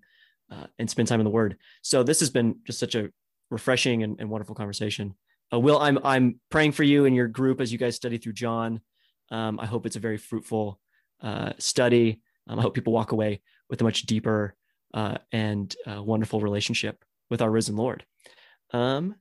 uh, 0.52 0.66
and 0.78 0.88
spend 0.88 1.08
time 1.08 1.20
in 1.20 1.24
the 1.24 1.30
word. 1.30 1.56
So 1.82 2.02
this 2.02 2.20
has 2.20 2.30
been 2.30 2.56
just 2.64 2.78
such 2.78 2.94
a 2.94 3.10
refreshing 3.50 4.02
and, 4.02 4.20
and 4.20 4.30
wonderful 4.30 4.54
conversation. 4.54 5.14
Uh, 5.52 5.60
will 5.60 5.78
i'm 5.78 5.96
i'm 6.02 6.40
praying 6.50 6.72
for 6.72 6.82
you 6.82 7.04
and 7.04 7.14
your 7.14 7.28
group 7.28 7.60
as 7.60 7.70
you 7.70 7.78
guys 7.78 7.94
study 7.94 8.18
through 8.18 8.32
john. 8.32 8.80
Um, 9.30 9.60
i 9.60 9.66
hope 9.66 9.86
it's 9.86 9.96
a 9.96 10.00
very 10.00 10.18
fruitful 10.18 10.80
uh, 11.22 11.52
study 11.58 12.20
um, 12.46 12.58
I 12.58 12.62
hope 12.62 12.74
people 12.74 12.92
walk 12.92 13.12
away 13.12 13.40
with 13.68 13.80
a 13.80 13.84
much 13.84 14.02
deeper 14.02 14.54
uh, 14.94 15.18
and 15.32 15.74
uh, 15.86 16.02
wonderful 16.02 16.40
relationship 16.40 17.04
with 17.30 17.42
our 17.42 17.50
risen 17.50 17.76
Lord. 17.76 18.04
Um, 18.72 19.16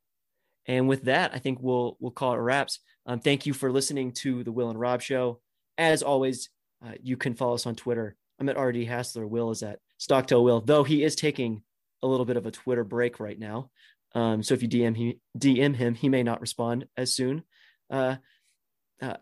and 0.68 0.88
with 0.88 1.04
that, 1.04 1.32
I 1.34 1.40
think 1.40 1.60
we'll 1.62 1.98
we'll 2.00 2.12
call 2.12 2.34
it 2.34 2.38
wraps. 2.38 2.80
Um, 3.06 3.20
thank 3.20 3.46
you 3.46 3.54
for 3.54 3.72
listening 3.72 4.14
to 4.14 4.44
the 4.44 4.52
Will 4.52 4.70
and 4.70 4.80
Rob 4.80 5.02
Show. 5.02 5.40
As 5.78 6.02
always, 6.02 6.50
uh, 6.86 6.94
you 7.02 7.18
can 7.18 7.36
follow 7.36 7.54
us 7.54 7.66
on 7.66 7.76
Twitter. 7.76 8.16
I'm 8.40 8.50
at 8.50 8.60
RD 8.60 8.84
Hassler. 8.86 9.28
Will 9.28 9.52
is 9.52 9.64
at 9.64 9.80
Stocktail 10.00 10.44
Will, 10.44 10.62
though 10.62 10.84
he 10.84 11.04
is 11.04 11.16
taking 11.16 11.64
a 12.02 12.08
little 12.08 12.26
bit 12.26 12.38
of 12.38 12.46
a 12.46 12.52
Twitter 12.52 12.84
break 12.84 13.20
right 13.20 13.38
now. 13.38 13.70
Um, 14.14 14.44
so 14.44 14.54
if 14.54 14.64
you 14.64 14.70
DM 14.70 14.96
he, 14.96 15.20
DM 15.38 15.76
him, 15.76 15.94
he 15.94 16.10
may 16.10 16.24
not 16.24 16.42
respond 16.42 16.88
as 16.98 17.14
soon. 17.14 17.44
Uh, 17.90 18.16
uh, 19.02 19.18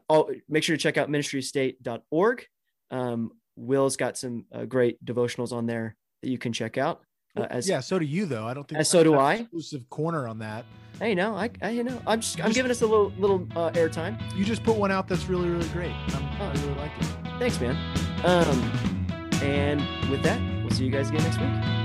make 0.47 0.63
sure 0.63 0.77
to 0.77 0.81
check 0.81 0.97
out 0.97 1.09
ministrystate.org. 1.09 2.45
Um, 2.91 3.31
Will's 3.55 3.97
got 3.97 4.17
some 4.17 4.45
uh, 4.51 4.65
great 4.65 5.03
devotionals 5.03 5.51
on 5.51 5.65
there 5.65 5.95
that 6.21 6.29
you 6.29 6.37
can 6.37 6.53
check 6.53 6.77
out. 6.77 7.01
Uh, 7.35 7.47
as 7.49 7.67
yeah, 7.67 7.79
so 7.79 7.97
do 7.97 8.05
you 8.05 8.25
though. 8.25 8.45
I 8.45 8.53
don't 8.53 8.67
think 8.67 8.79
as 8.79 8.89
so 8.89 9.03
do 9.03 9.15
I. 9.15 9.35
Exclusive 9.35 9.89
corner 9.89 10.27
on 10.27 10.39
that. 10.39 10.65
Hey, 10.99 11.15
no, 11.15 11.35
I, 11.35 11.49
I 11.61 11.71
you 11.71 11.83
know, 11.83 11.99
I'm 12.05 12.21
just, 12.21 12.43
I'm 12.43 12.51
giving 12.51 12.69
us 12.69 12.81
a 12.81 12.85
little, 12.85 13.11
little 13.17 13.47
uh, 13.55 13.71
airtime. 13.71 14.21
You 14.35 14.45
just 14.45 14.63
put 14.63 14.75
one 14.75 14.91
out 14.91 15.07
that's 15.07 15.25
really, 15.25 15.49
really 15.49 15.67
great. 15.69 15.91
I'm, 15.91 16.23
oh. 16.39 16.45
I 16.45 16.53
really 16.53 16.75
like 16.75 16.91
it. 16.99 17.07
Thanks, 17.39 17.59
man. 17.59 17.75
Um, 18.23 19.07
and 19.41 19.81
with 20.11 20.21
that, 20.23 20.39
we'll 20.61 20.71
see 20.71 20.85
you 20.85 20.91
guys 20.91 21.09
again 21.09 21.23
next 21.23 21.39
week. 21.39 21.82